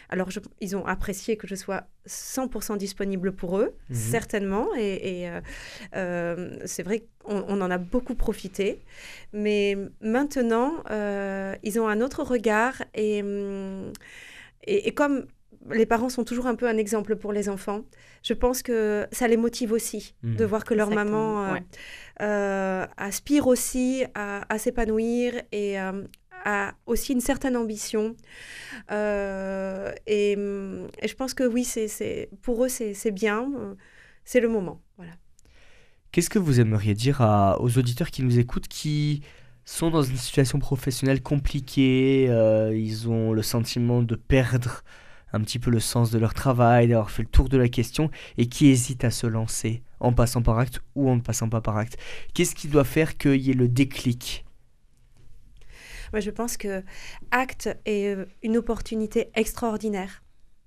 Alors, 0.09 0.31
je- 0.31 0.41
ils 0.61 0.77
ont 0.77 0.85
apprécié 0.87 1.37
que 1.37 1.47
je 1.47 1.55
sois 1.55 1.85
100% 2.07 2.77
disponible 2.77 3.33
pour 3.33 3.59
eux, 3.59 3.75
Mhm. 3.91 3.97
certainement. 3.97 4.69
Et, 4.77 5.21
et, 5.23 5.29
euh, 5.31 5.41
euh, 5.97 6.59
c'est 6.65 6.83
vrai 6.83 7.05
qu'on 7.25 7.45
on 7.49 7.61
en 7.61 7.71
a 7.71 7.79
beaucoup 7.79 8.15
profité. 8.15 8.83
Mais 9.33 9.77
maintenant, 10.01 10.73
euh, 10.91 11.55
ils 11.63 11.79
ont 11.81 11.89
un 11.89 12.01
autre 12.01 12.23
regard. 12.23 12.83
Et, 12.95 13.23
hum, 13.23 13.93
et, 14.67 14.89
et 14.89 14.93
comme 14.95 15.27
les 15.71 15.87
parents 15.87 16.09
sont 16.09 16.23
toujours 16.25 16.47
un 16.47 16.55
peu 16.55 16.69
un 16.69 16.77
exemple 16.77 17.17
pour 17.17 17.33
les 17.33 17.49
enfants, 17.49 17.83
je 18.23 18.35
pense 18.35 18.63
que 18.63 19.07
ça 19.11 19.27
les 19.27 19.37
motive 19.37 19.73
aussi 19.73 20.15
Mhm. 20.23 20.37
de 20.37 20.45
voir 20.45 20.65
que 20.65 20.75
leur 20.75 20.89
Exactement, 20.93 21.35
maman 21.35 21.45
euh, 21.45 21.53
ouais. 21.55 21.63
euh, 22.23 22.87
aspire 22.97 23.47
aussi 23.49 24.05
à, 24.15 24.53
à 24.53 24.59
s'épanouir 24.59 25.35
et 25.53 25.81
euh, 25.81 26.03
a 26.47 26.75
aussi 26.87 27.13
une 27.13 27.21
certaine 27.21 27.57
ambition. 27.57 28.17
Euh, 28.91 29.93
et, 30.07 30.37
hum, 30.37 30.89
et 31.03 31.09
je 31.09 31.15
pense 31.15 31.35
que 31.35 31.45
oui, 31.45 31.65
c'est, 31.65 32.31
pour 32.41 32.65
eux, 32.65 32.69
c'est, 32.69 33.11
bien. 33.11 33.51
C'est 34.25 34.41
le 34.41 34.49
moment. 34.49 34.81
Voilà. 34.97 35.13
Qu'est-ce 36.13 36.31
que 36.31 36.39
vous 36.39 36.61
aimeriez 36.61 36.95
dire 36.95 37.21
aux 37.61 37.77
auditeurs 37.79 38.11
qui 38.11 38.23
nous 38.23 38.39
écoutent 38.39 38.69
qui 38.69 39.23
sont 39.67 39.91
dans 39.91 40.03
une 40.03 40.17
situation 40.17 40.61
professionnelle 40.61 41.21
compliquée, 41.23 42.27
euh, 42.31 42.75
ils 42.75 43.09
ont 43.09 43.33
le 43.33 43.43
sentiment 43.43 44.01
de 44.01 44.15
perdre 44.15 44.85
un 45.33 45.41
petit 45.41 45.59
peu 45.59 45.71
le 45.71 45.81
sens 45.81 46.13
de 46.13 46.19
leur 46.19 46.35
travail, 46.35 46.87
d'avoir 46.87 47.11
fait 47.11 47.23
le 47.23 47.29
tour 47.29 47.49
de 47.49 47.59
la 47.59 47.69
question 47.69 48.11
et 48.39 48.47
qui 48.47 48.69
hésitent 48.69 49.05
à 49.05 49.11
se 49.11 49.27
lancer 49.27 49.83
en 49.99 50.13
passant 50.13 50.41
par 50.41 50.59
acte 50.59 50.81
ou 50.95 51.11
en 51.11 51.17
ne 51.17 51.21
passant 51.21 51.49
pas 51.49 51.61
par 51.61 51.77
acte? 51.77 51.99
Qu'est-ce 52.33 52.55
qui 52.55 52.69
doit 52.69 52.85
faire 52.85 53.19
qu'il 53.19 53.41
y 53.43 53.51
ait 53.51 53.55
le 53.55 53.69
déclic? 53.69 54.46
Moi, 56.13 56.21
je 56.21 56.31
pense 56.31 56.57
que 56.57 56.83
Acte 57.31 57.69
est 57.85 58.15
euh, 58.15 58.25
une 58.43 58.57
opportunité 58.57 59.31
extraordinaire. 59.35 60.23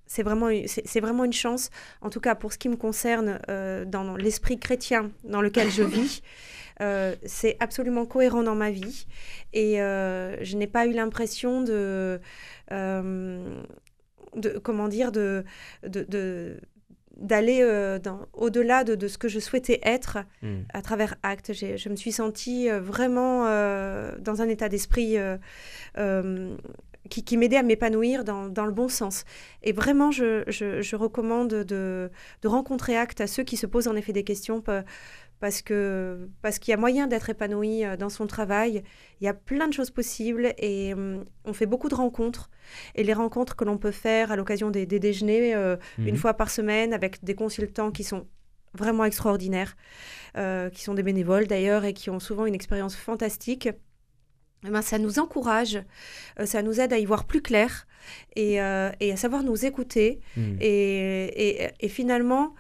C'est 0.05 0.23
vraiment, 0.23 0.49
une- 0.49 0.67
c'est 0.67 0.99
vraiment 0.99 1.23
une 1.23 1.33
chance, 1.33 1.69
en 2.01 2.09
tout 2.09 2.19
cas 2.19 2.33
pour 2.35 2.51
ce 2.51 2.57
qui 2.57 2.67
me 2.69 2.75
concerne, 2.77 3.39
euh, 3.49 3.85
dans 3.85 4.15
l'esprit 4.17 4.57
chrétien 4.59 5.11
dans 5.23 5.41
lequel 5.41 5.69
je 5.69 5.83
vis. 5.95 6.21
Euh, 6.81 7.15
c'est 7.25 7.57
absolument 7.59 8.05
cohérent 8.05 8.41
dans 8.41 8.55
ma 8.55 8.71
vie 8.71 9.05
et 9.53 9.81
euh, 9.81 10.41
je 10.43 10.55
n'ai 10.55 10.65
pas 10.67 10.85
eu 10.87 10.93
l'impression 10.93 11.61
de, 11.61 12.21
de, 12.71 14.57
comment 14.59 14.87
dire, 14.87 15.11
de, 15.11 15.43
de, 15.83 16.03
de- 16.03 16.59
d'aller 17.19 17.59
euh, 17.61 17.99
au-delà 18.33 18.83
de, 18.83 18.95
de 18.95 19.07
ce 19.07 19.17
que 19.17 19.27
je 19.27 19.39
souhaitais 19.39 19.79
être 19.83 20.17
à 20.73 20.81
travers 20.81 21.15
Acte. 21.23 21.51
Je 21.53 21.89
me 21.89 21.95
suis 21.95 22.11
sentie 22.11 22.69
euh, 22.69 22.79
vraiment 22.79 23.45
euh, 23.47 24.15
dans 24.19 24.41
un 24.41 24.49
état 24.49 24.69
d'esprit 24.69 25.17
qui, 27.09 27.23
qui 27.23 27.37
m'aidait 27.37 27.57
à 27.57 27.63
m'épanouir 27.63 28.23
dans, 28.23 28.47
dans 28.49 28.65
le 28.65 28.71
bon 28.71 28.87
sens. 28.87 29.23
Et 29.63 29.71
vraiment, 29.71 30.11
je, 30.11 30.43
je- 30.47 30.81
je 30.81 30.95
recommande 30.95 31.49
de, 31.49 32.11
de 32.41 32.47
rencontrer 32.47 32.95
Acte 32.97 33.21
à 33.21 33.27
ceux 33.27 33.43
qui 33.43 33.57
se 33.57 33.65
posent 33.65 33.87
en 33.87 33.95
effet 33.95 34.13
des 34.13 34.23
questions 34.23 34.61
parce 35.39 35.61
que 35.61 36.27
parce 36.41 36.59
qu'il 36.59 36.71
y 36.71 36.73
a 36.73 36.77
moyen 36.77 37.07
d'être 37.07 37.29
épanoui 37.29 37.85
euh, 37.85 37.95
dans 37.97 38.09
son 38.09 38.27
travail. 38.27 38.83
Il 39.21 39.25
y 39.25 39.27
a 39.27 39.33
plein 39.33 39.67
de 39.67 39.73
choses 39.73 39.91
possibles 39.91 40.53
et 40.57 40.93
hum, 40.93 41.25
on 41.45 41.53
fait 41.53 41.65
beaucoup 41.65 41.89
de 41.89 41.95
rencontres. 41.95 42.49
Et 42.95 43.03
les 43.03 43.13
rencontres 43.13 43.55
que 43.55 43.63
l'on 43.65 43.77
peut 43.77 43.91
faire 43.91 44.31
à 44.31 44.35
l'occasion 44.35 44.69
des, 44.69 44.85
des 44.85 44.99
déjeuners 44.99 45.55
euh, 45.55 45.75
une 45.97 46.17
fois 46.17 46.33
par 46.35 46.49
semaine 46.49 46.93
avec 46.93 47.23
des 47.23 47.35
consultants 47.35 47.91
qui 47.91 48.03
sont 48.03 48.27
vraiment 48.73 49.03
extraordinaires, 49.05 49.75
euh, 50.37 50.69
qui 50.69 50.83
sont 50.83 50.93
des 50.93 51.03
bénévoles 51.03 51.47
d'ailleurs 51.47 51.85
et 51.85 51.93
qui 51.93 52.09
ont 52.09 52.19
souvent 52.19 52.45
une 52.45 52.53
expérience 52.55 52.95
fantastique. 52.95 53.69
Eh 54.67 54.69
ben, 54.69 54.81
ça 54.81 54.99
nous 54.99 55.19
encourage, 55.19 55.79
euh, 56.39 56.45
ça 56.45 56.61
nous 56.61 56.81
aide 56.81 56.91
à 56.91 56.97
y 56.99 57.05
voir 57.05 57.25
plus 57.25 57.41
clair 57.41 57.87
et, 58.35 58.61
euh, 58.61 58.91
et 58.99 59.11
à 59.13 59.15
savoir 59.15 59.41
nous 59.41 59.65
écouter. 59.65 60.19
Mhm. 60.35 60.57
Et, 60.59 61.61
et- 61.63 61.69
et 61.79 61.87
finalement, 61.87 62.53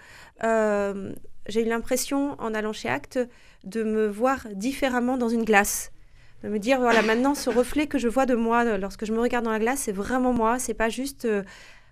euh, 0.45 1.13
j'ai 1.49 1.61
eu 1.65 1.69
l'impression, 1.69 2.35
en 2.39 2.53
allant 2.53 2.73
chez 2.73 2.89
Acte, 2.89 3.19
de 3.63 3.83
me 3.83 4.07
voir 4.07 4.47
différemment 4.53 5.17
dans 5.17 5.29
une 5.29 5.43
glace. 5.43 5.91
De 6.43 6.49
me 6.49 6.57
dire, 6.59 6.79
voilà, 6.79 7.01
maintenant, 7.01 7.35
ce 7.35 7.49
reflet 7.49 7.87
que 7.87 7.97
je 7.97 8.07
vois 8.07 8.25
de 8.25 8.35
moi 8.35 8.77
lorsque 8.77 9.03
je 9.05 9.11
me 9.11 9.19
regarde 9.19 9.43
dans 9.43 9.51
la 9.51 9.59
glace, 9.59 9.79
c'est 9.81 9.91
vraiment 9.91 10.31
moi. 10.31 10.57
C'est 10.59 10.73
pas 10.73 10.87
juste 10.87 11.25
euh, 11.25 11.43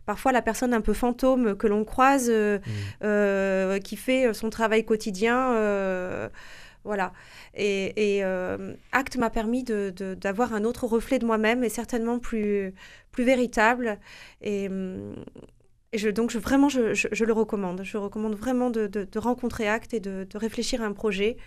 parfois 0.05 0.31
la 0.31 0.41
personne 0.41 0.73
un 0.73 0.79
peu 0.79 0.93
fantôme 0.93 1.57
que 1.57 1.67
l'on 1.67 1.83
croise, 1.83 2.27
euh, 2.29 2.59
euh, 3.03 3.79
qui 3.79 3.97
fait 3.97 4.33
son 4.33 4.49
travail 4.49 4.85
quotidien. 4.85 5.51
euh, 5.53 6.29
voilà. 6.85 7.11
Et, 7.55 8.19
et, 8.19 8.23
Acte 8.93 9.17
m'a 9.17 9.29
permis 9.29 9.63
de- 9.65 9.91
de- 9.93 10.13
d'avoir 10.13 10.53
un 10.53 10.63
autre 10.63 10.85
reflet 10.87 11.19
de 11.19 11.25
moi-même 11.25 11.65
et 11.65 11.69
certainement 11.69 12.17
plus, 12.17 12.73
plus 13.11 13.25
véritable. 13.25 13.99
Et, 14.41 14.69
hum, 14.69 15.13
et 15.97 15.99
je, 15.99 16.09
donc, 16.09 16.29
je, 16.31 16.37
vraiment, 16.39 16.69
je, 16.69 16.93
je- 16.93 17.07
je 17.11 17.25
le 17.25 17.33
recommande. 17.33 17.81
Je 17.83 17.97
recommande 17.97 18.35
vraiment 18.35 18.69
de, 18.69 18.87
de- 18.87 19.03
de 19.11 19.19
rencontrer 19.19 19.67
Acte 19.67 19.93
et 19.93 19.99
de, 19.99 20.27
de 20.29 20.37
réfléchir 20.37 20.81
à 20.81 20.85
un 20.85 20.93
projet. 20.93 21.37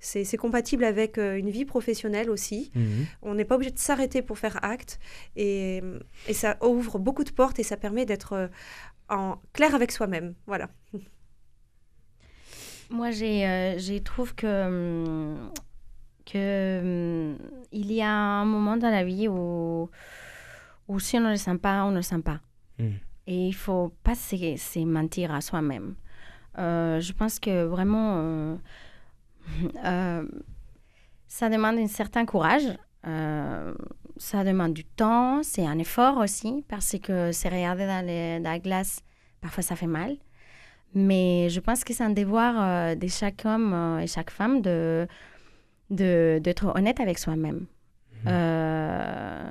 C'est 0.00 0.36
compatible 0.36 0.82
avec 0.84 1.16
euh, 1.18 1.38
une 1.38 1.50
vie 1.50 1.64
professionnelle 1.64 2.28
aussi. 2.28 2.72
Mhm. 2.74 3.06
On 3.22 3.34
n'est 3.34 3.44
pas 3.44 3.54
obligé 3.54 3.70
de 3.70 3.78
s'arrêter 3.78 4.20
pour 4.22 4.36
faire 4.38 4.58
acte. 4.64 4.98
Et, 5.36 5.80
et 6.26 6.34
ça 6.34 6.56
ouvre 6.60 6.98
beaucoup 6.98 7.22
de 7.22 7.30
portes 7.30 7.60
et 7.60 7.62
ça 7.62 7.76
permet 7.76 8.04
d'être 8.04 8.32
euh, 8.32 8.48
en 9.08 9.36
clair 9.52 9.74
avec 9.76 9.92
soi-même. 9.92 10.34
Voilà. 10.46 10.68
Moi, 12.90 13.10
j'ai, 13.12 13.46
euh, 13.46 13.78
je 13.78 13.98
trouve 13.98 14.34
que, 14.34 14.66
hum, 14.66 15.50
que 16.26 16.80
hum, 16.80 17.38
il 17.70 17.92
y 17.92 18.02
a 18.02 18.10
un 18.10 18.44
moment 18.44 18.76
dans 18.76 18.90
la 18.90 19.04
vie 19.04 19.28
où, 19.28 19.88
où 20.88 20.98
si 21.00 21.16
on 21.16 21.20
ne 21.20 21.30
le 21.30 21.36
sent 21.36 21.58
pas, 21.58 21.84
on 21.84 21.90
ne 21.90 21.96
le 21.96 22.02
sent 22.02 22.20
pas. 22.22 22.40
Mm. 22.78 22.88
Et 23.26 23.48
il 23.48 23.52
faut 23.54 23.92
pas 24.02 24.14
se, 24.14 24.36
se 24.56 24.78
mentir 24.84 25.32
à 25.32 25.40
soi-même. 25.40 25.94
Euh, 26.58 27.00
je 27.00 27.12
pense 27.12 27.38
que 27.38 27.64
vraiment, 27.64 28.16
euh, 28.18 28.56
euh, 29.84 30.26
ça 31.26 31.48
demande 31.48 31.78
un 31.78 31.86
certain 31.88 32.24
courage. 32.26 32.64
Ça 34.18 34.44
demande 34.44 34.74
du 34.74 34.84
temps, 34.84 35.42
c'est 35.42 35.66
un 35.66 35.78
effort 35.78 36.18
aussi, 36.18 36.64
parce 36.68 36.96
que 37.02 37.32
c'est 37.32 37.48
regarder 37.48 37.86
dans, 37.86 38.04
les- 38.06 38.38
dans 38.38 38.50
la 38.50 38.58
glace, 38.60 39.00
parfois 39.40 39.62
ça 39.62 39.74
fait 39.74 39.86
mal. 39.88 40.16
Mais 40.94 41.48
je 41.48 41.58
pense 41.60 41.82
que 41.82 41.92
c'est 41.94 42.04
un 42.04 42.10
devoir 42.10 42.94
de 42.96 43.08
chaque 43.08 43.42
homme 43.44 43.98
et 44.00 44.06
chaque 44.06 44.30
femme 44.30 44.60
de, 44.62 45.08
d'être 45.90 46.66
honnête 46.76 47.00
avec 47.00 47.18
soi-même. 47.18 47.66
Euh, 48.26 49.50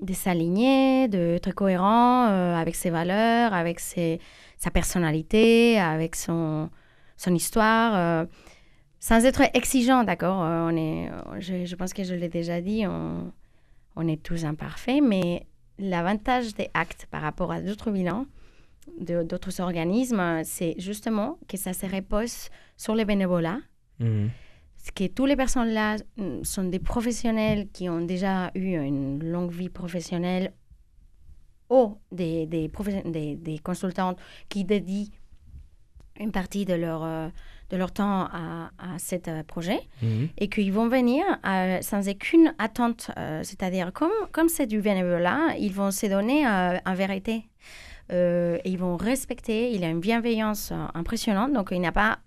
de 0.00 0.12
s'aligner, 0.12 1.08
d'être 1.08 1.52
cohérent 1.52 2.28
euh, 2.28 2.54
avec 2.54 2.74
ses 2.74 2.90
valeurs, 2.90 3.52
avec 3.52 3.80
sa 3.80 4.70
personnalité, 4.70 5.78
avec 5.78 6.16
son, 6.16 6.70
histoire, 7.26 7.96
euh, 7.96 8.26
sans 9.00 9.24
être 9.24 9.42
exigeant, 9.54 10.04
d'accord 10.04 10.42
Euh, 10.42 10.68
on 10.70 10.76
est, 10.76 11.10
je, 11.40 11.74
pense 11.74 11.92
que 11.92 12.04
je 12.04 12.14
l'ai 12.14 12.28
déjà 12.28 12.60
dit, 12.60 12.84
on, 12.86 14.08
est 14.08 14.22
tous 14.22 14.44
imparfaits, 14.44 15.02
mais 15.02 15.46
l'avantage 15.78 16.54
des 16.54 16.70
actes 16.74 17.06
par 17.10 17.22
rapport 17.22 17.50
à 17.50 17.60
d'autres 17.60 17.90
bilans, 17.90 18.26
d'autres 19.00 19.60
organismes, 19.60 20.42
c'est 20.44 20.74
justement 20.78 21.38
que 21.48 21.56
ça 21.56 21.72
se 21.72 21.86
repose 21.86 22.48
sur 22.76 22.94
les 22.94 23.04
bénévolats, 23.04 23.58
Mhm. 24.00 24.30
C'est 24.78 24.94
que 24.94 25.06
toutes 25.12 25.28
les 25.28 25.36
personnes 25.36 25.68
là 25.68 25.96
mm, 26.16 26.44
sont 26.44 26.64
des 26.64 26.78
professionnels 26.78 27.68
qui 27.72 27.88
ont 27.88 28.00
déjà 28.00 28.50
eu 28.54 28.74
une 28.76 29.22
longue 29.34 29.50
vie 29.52 29.68
professionnelle 29.68 30.52
ou 31.70 31.98
des, 32.10 32.46
des, 32.46 32.70
des, 33.04 33.36
des 33.36 33.58
consultantes 33.58 34.18
qui 34.48 34.64
dédient 34.64 35.06
une 36.18 36.32
partie 36.32 36.64
de 36.64 36.74
leur, 36.74 37.04
euh, 37.04 37.28
de 37.70 37.76
leur 37.76 37.92
temps 37.92 38.22
à, 38.32 38.70
à 38.78 38.98
ce 38.98 39.42
projet 39.42 39.80
Mhm. 40.02 40.28
et 40.38 40.48
qu'ils 40.48 40.72
vont 40.72 40.88
venir 40.88 41.22
euh, 41.46 41.80
sans 41.82 42.08
aucune 42.08 42.54
attente. 42.58 43.10
euh, 43.18 43.42
C'est-à-dire, 43.44 43.92
comme 43.92 44.10
comme 44.32 44.48
c'est 44.48 44.66
du 44.66 44.80
bénévolat, 44.80 45.54
ils 45.58 45.72
vont 45.72 45.90
se 45.92 46.06
donner 46.06 46.46
euh, 46.46 46.78
en 46.86 46.94
vérité. 46.94 47.44
Euh, 48.10 48.56
et 48.64 48.70
ils 48.70 48.78
vont 48.78 48.96
respecter, 48.96 49.70
il 49.72 49.84
a 49.84 49.88
une 49.90 50.00
bienveillance 50.00 50.72
euh, 50.72 50.86
impressionnante, 50.94 51.52
donc 51.52 51.68
il 51.70 51.80
n'a 51.80 51.92
pas 51.92 52.18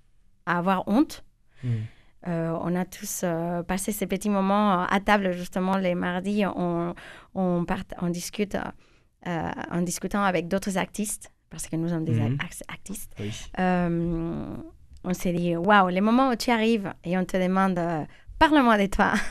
à 0.45 0.59
avoir 0.59 0.87
honte. 0.87 1.23
Mhm. 1.63 1.81
Euh, 2.27 2.55
on 2.61 2.75
a 2.75 2.85
tous 2.85 3.21
euh, 3.23 3.63
passé 3.63 3.91
ces 3.91 4.05
petits 4.07 4.29
moments 4.29 4.81
euh, 4.81 4.85
à 4.89 4.99
table, 4.99 5.31
justement, 5.31 5.77
les 5.77 5.95
mardis, 5.95 6.43
on, 6.45 6.93
on, 7.33 7.65
part- 7.65 7.79
on 8.01 8.09
discute 8.09 8.55
en 9.25 9.81
discutant 9.81 10.23
avec 10.23 10.47
d'autres 10.47 10.77
artistes, 10.77 11.31
parce 11.49 11.67
que 11.67 11.75
nous 11.75 11.89
sommes 11.89 12.05
des 12.05 12.13
Mhm. 12.13 12.37
artistes. 12.67 13.11
Oui. 13.19 13.31
On 15.03 15.13
s'est 15.13 15.33
dit, 15.33 15.55
waouh, 15.55 15.89
les 15.89 16.01
moments 16.01 16.29
où 16.29 16.35
tu 16.35 16.51
arrives 16.51 16.93
et 17.03 17.17
on 17.17 17.25
te 17.25 17.35
demande, 17.37 17.79
parle-moi 18.39 18.77
de 18.77 18.85
toi. 18.87 19.13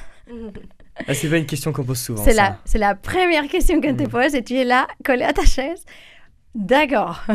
Ah, 1.08 1.14
c'est 1.14 1.30
pas 1.30 1.38
une 1.38 1.46
question 1.46 1.72
qu'on 1.72 1.82
pose 1.84 1.98
souvent. 1.98 2.22
C'est 2.22 2.34
la, 2.34 2.58
c'est 2.66 2.76
la 2.78 2.94
première 2.94 3.48
question 3.48 3.80
qu'on 3.80 3.94
te 3.96 4.02
Mm. 4.02 4.08
pose 4.08 4.34
et 4.34 4.44
tu 4.44 4.54
es 4.54 4.64
là, 4.64 4.86
collé 5.02 5.22
à 5.24 5.32
ta 5.32 5.44
chaise. 5.46 5.82
D'accord. 6.54 7.22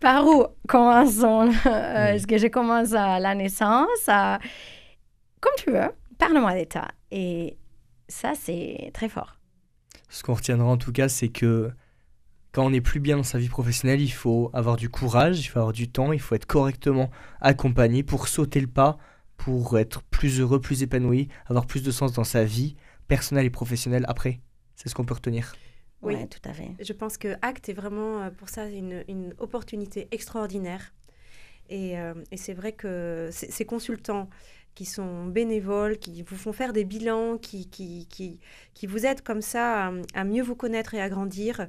Par 0.00 0.26
où 0.26 0.46
commençons 0.68 1.50
Euh, 1.66 2.12
Mm. 2.12 2.14
Est-ce 2.14 2.26
que 2.26 2.38
je 2.38 2.46
commence 2.46 2.92
à 2.94 3.18
la 3.20 3.34
naissance 3.34 4.08
à- 4.08 4.38
Comme 5.40 5.52
tu 5.58 5.70
veux, 5.70 5.90
parle-moi 6.18 6.54
d'état. 6.54 6.88
Et 7.10 7.56
ça, 8.08 8.32
c'est 8.34 8.90
très 8.94 9.08
fort. 9.08 9.36
Ce 10.08 10.22
qu'on 10.22 10.34
retiendra 10.34 10.66
en 10.68 10.76
tout 10.76 10.92
cas, 10.92 11.08
c'est 11.08 11.28
que 11.28 11.70
quand 12.52 12.66
on 12.66 12.70
n'est 12.70 12.80
plus 12.80 12.98
bien 13.00 13.16
dans 13.16 13.22
sa 13.22 13.38
vie 13.38 13.48
professionnelle, 13.48 14.00
il 14.00 14.10
faut 14.10 14.50
avoir 14.54 14.76
du 14.76 14.88
courage, 14.88 15.38
il 15.40 15.44
faut 15.46 15.58
avoir 15.60 15.72
du 15.72 15.88
temps, 15.90 16.12
il 16.12 16.20
faut 16.20 16.34
être 16.34 16.46
correctement 16.46 17.10
accompagné 17.40 18.02
pour 18.02 18.26
sauter 18.26 18.60
le 18.60 18.66
pas, 18.66 18.98
pour 19.36 19.78
être 19.78 20.02
plus 20.02 20.40
heureux, 20.40 20.60
plus 20.60 20.82
épanoui, 20.82 21.28
avoir 21.46 21.66
plus 21.66 21.82
de 21.82 21.90
sens 21.90 22.12
dans 22.12 22.24
sa 22.24 22.44
vie 22.44 22.74
personnelle 23.06 23.46
et 23.46 23.50
professionnelle 23.50 24.04
après. 24.08 24.40
C'est 24.74 24.88
ce 24.88 24.94
qu'on 24.94 25.04
peut 25.04 25.14
retenir. 25.14 25.54
Oui. 26.02 26.28
Tout 26.28 26.48
à 26.48 26.52
fait. 26.52 26.70
Je 26.80 26.92
pense 26.92 27.18
que 27.18 27.36
ACT 27.42 27.68
est 27.70 27.72
vraiment 27.74 28.22
euh, 28.22 28.30
pour 28.30 28.48
ça 28.48 28.66
une, 28.66 29.04
une 29.08 29.34
opportunité 29.38 30.08
extraordinaire. 30.12 30.94
Et, 31.68 31.98
euh, 31.98 32.14
et 32.32 32.36
c'est 32.36 32.54
vrai 32.54 32.72
que 32.72 33.28
ces 33.30 33.50
ces 33.50 33.64
consultants 33.64 34.28
qui 34.74 34.84
sont 34.84 35.26
bénévoles, 35.26 35.98
qui 35.98 36.22
vous 36.22 36.36
font 36.36 36.52
faire 36.52 36.72
des 36.72 36.84
bilans, 36.84 37.38
qui, 37.38 37.68
qui, 37.68 38.06
qui, 38.08 38.38
qui 38.74 38.86
vous 38.86 39.04
aident 39.04 39.20
comme 39.22 39.42
ça 39.42 39.88
à, 39.88 39.92
à 40.14 40.24
mieux 40.24 40.42
vous 40.42 40.54
connaître 40.56 40.94
et 40.94 41.00
à 41.02 41.08
grandir, 41.08 41.68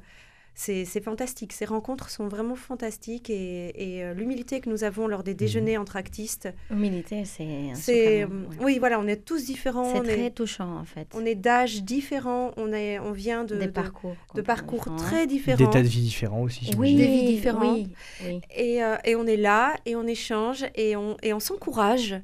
c'est 0.53 1.01
fantastique. 1.03 1.53
Ces 1.53 1.65
rencontres 1.65 2.09
sont 2.09 2.27
vraiment 2.27 2.55
fantastiques 2.55 3.29
et, 3.29 3.97
et, 3.97 4.03
euh, 4.03 4.13
l'humilité 4.13 4.59
que 4.59 4.69
nous 4.69 4.83
avons 4.83 5.07
lors 5.07 5.23
des 5.23 5.33
déjeuners 5.33 5.77
entre 5.77 5.95
actistes, 5.95 6.49
Humilité, 6.69 7.23
c'est 7.25 7.73
super 7.75 8.29
mot, 8.29 8.47
ouais. 8.49 8.55
Oui, 8.61 8.79
voilà, 8.79 8.99
on 8.99 9.07
est 9.07 9.23
tous 9.25 9.45
différents. 9.45 9.91
C'est 9.93 9.99
on 9.99 10.03
très 10.03 10.25
est, 10.25 10.31
touchant, 10.31 10.77
en 10.77 10.83
fait. 10.85 11.07
on 11.15 11.25
est 11.25 11.35
d'âge 11.35 11.83
différents, 11.83 12.51
on, 12.57 12.71
est, 12.73 12.99
on 12.99 13.11
vient 13.11 13.43
de, 13.43 13.55
Des 13.55 13.67
de- 13.67 13.71
parcours. 13.71 14.15
de 14.35 14.41
parcours 14.41 14.79
différents. 14.81 14.97
très 14.97 15.21
Des 15.27 15.33
différents. 15.33 15.69
tas 15.69 15.81
de 15.81 15.87
vie 15.87 16.01
différents 16.01 16.41
aussi. 16.41 16.71
Oui. 16.77 16.95
Des 16.95 17.07
vies 17.07 17.25
différentes. 17.35 17.77
Oui, 17.77 17.93
oui. 18.25 18.41
Et, 18.55 18.83
euh, 18.83 18.97
et 19.05 19.15
on 19.15 19.25
est 19.25 19.37
là, 19.37 19.75
et 19.85 19.95
on 19.95 20.05
échange, 20.05 20.65
et 20.75 20.95
on, 20.95 21.17
et 21.23 21.33
on 21.33 21.39
s'encourage, 21.39 22.15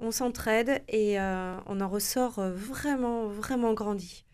on 0.00 0.10
s'entraide, 0.10 0.82
et 0.88 1.20
euh, 1.20 1.56
on 1.66 1.80
en 1.80 1.88
ressort 1.88 2.38
euh, 2.38 2.52
vraiment, 2.52 3.26
vraiment 3.26 3.72
grandi. 3.74 4.24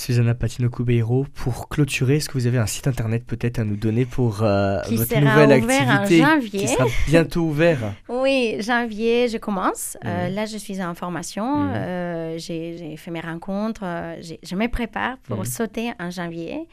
Susanna 0.00 0.34
Patino 0.34 0.70
Cubeiro, 0.70 1.26
pour 1.34 1.68
clôturer, 1.68 2.16
est-ce 2.16 2.30
que 2.30 2.38
vous 2.38 2.46
avez 2.46 2.56
un 2.56 2.64
site 2.66 2.86
internet 2.86 3.22
peut-être 3.26 3.58
à 3.58 3.64
nous 3.64 3.76
donner 3.76 4.06
pour 4.06 4.42
euh, 4.42 4.80
votre 4.90 5.14
nouvelle 5.18 5.62
en 5.62 5.68
activité 5.68 6.18
janvier. 6.22 6.60
qui 6.60 6.68
sera 6.68 6.86
bientôt 7.06 7.42
ouvert? 7.42 7.92
Oui, 8.08 8.56
janvier, 8.60 9.28
je 9.28 9.36
commence. 9.36 9.98
Euh, 10.06 10.30
là, 10.30 10.46
je 10.46 10.56
suis 10.56 10.82
en 10.82 10.94
formation. 10.94 11.64
Mhm. 11.64 11.72
Euh, 11.74 12.38
j'ai 12.38 12.96
fait 12.96 13.10
mes 13.10 13.20
rencontres. 13.20 13.82
euh, 13.84 14.16
je 14.42 14.56
me 14.56 14.68
prépare 14.68 15.18
pour 15.18 15.40
Mhm. 15.40 15.44
sauter 15.44 15.92
en 16.00 16.10
janvier. 16.10 16.66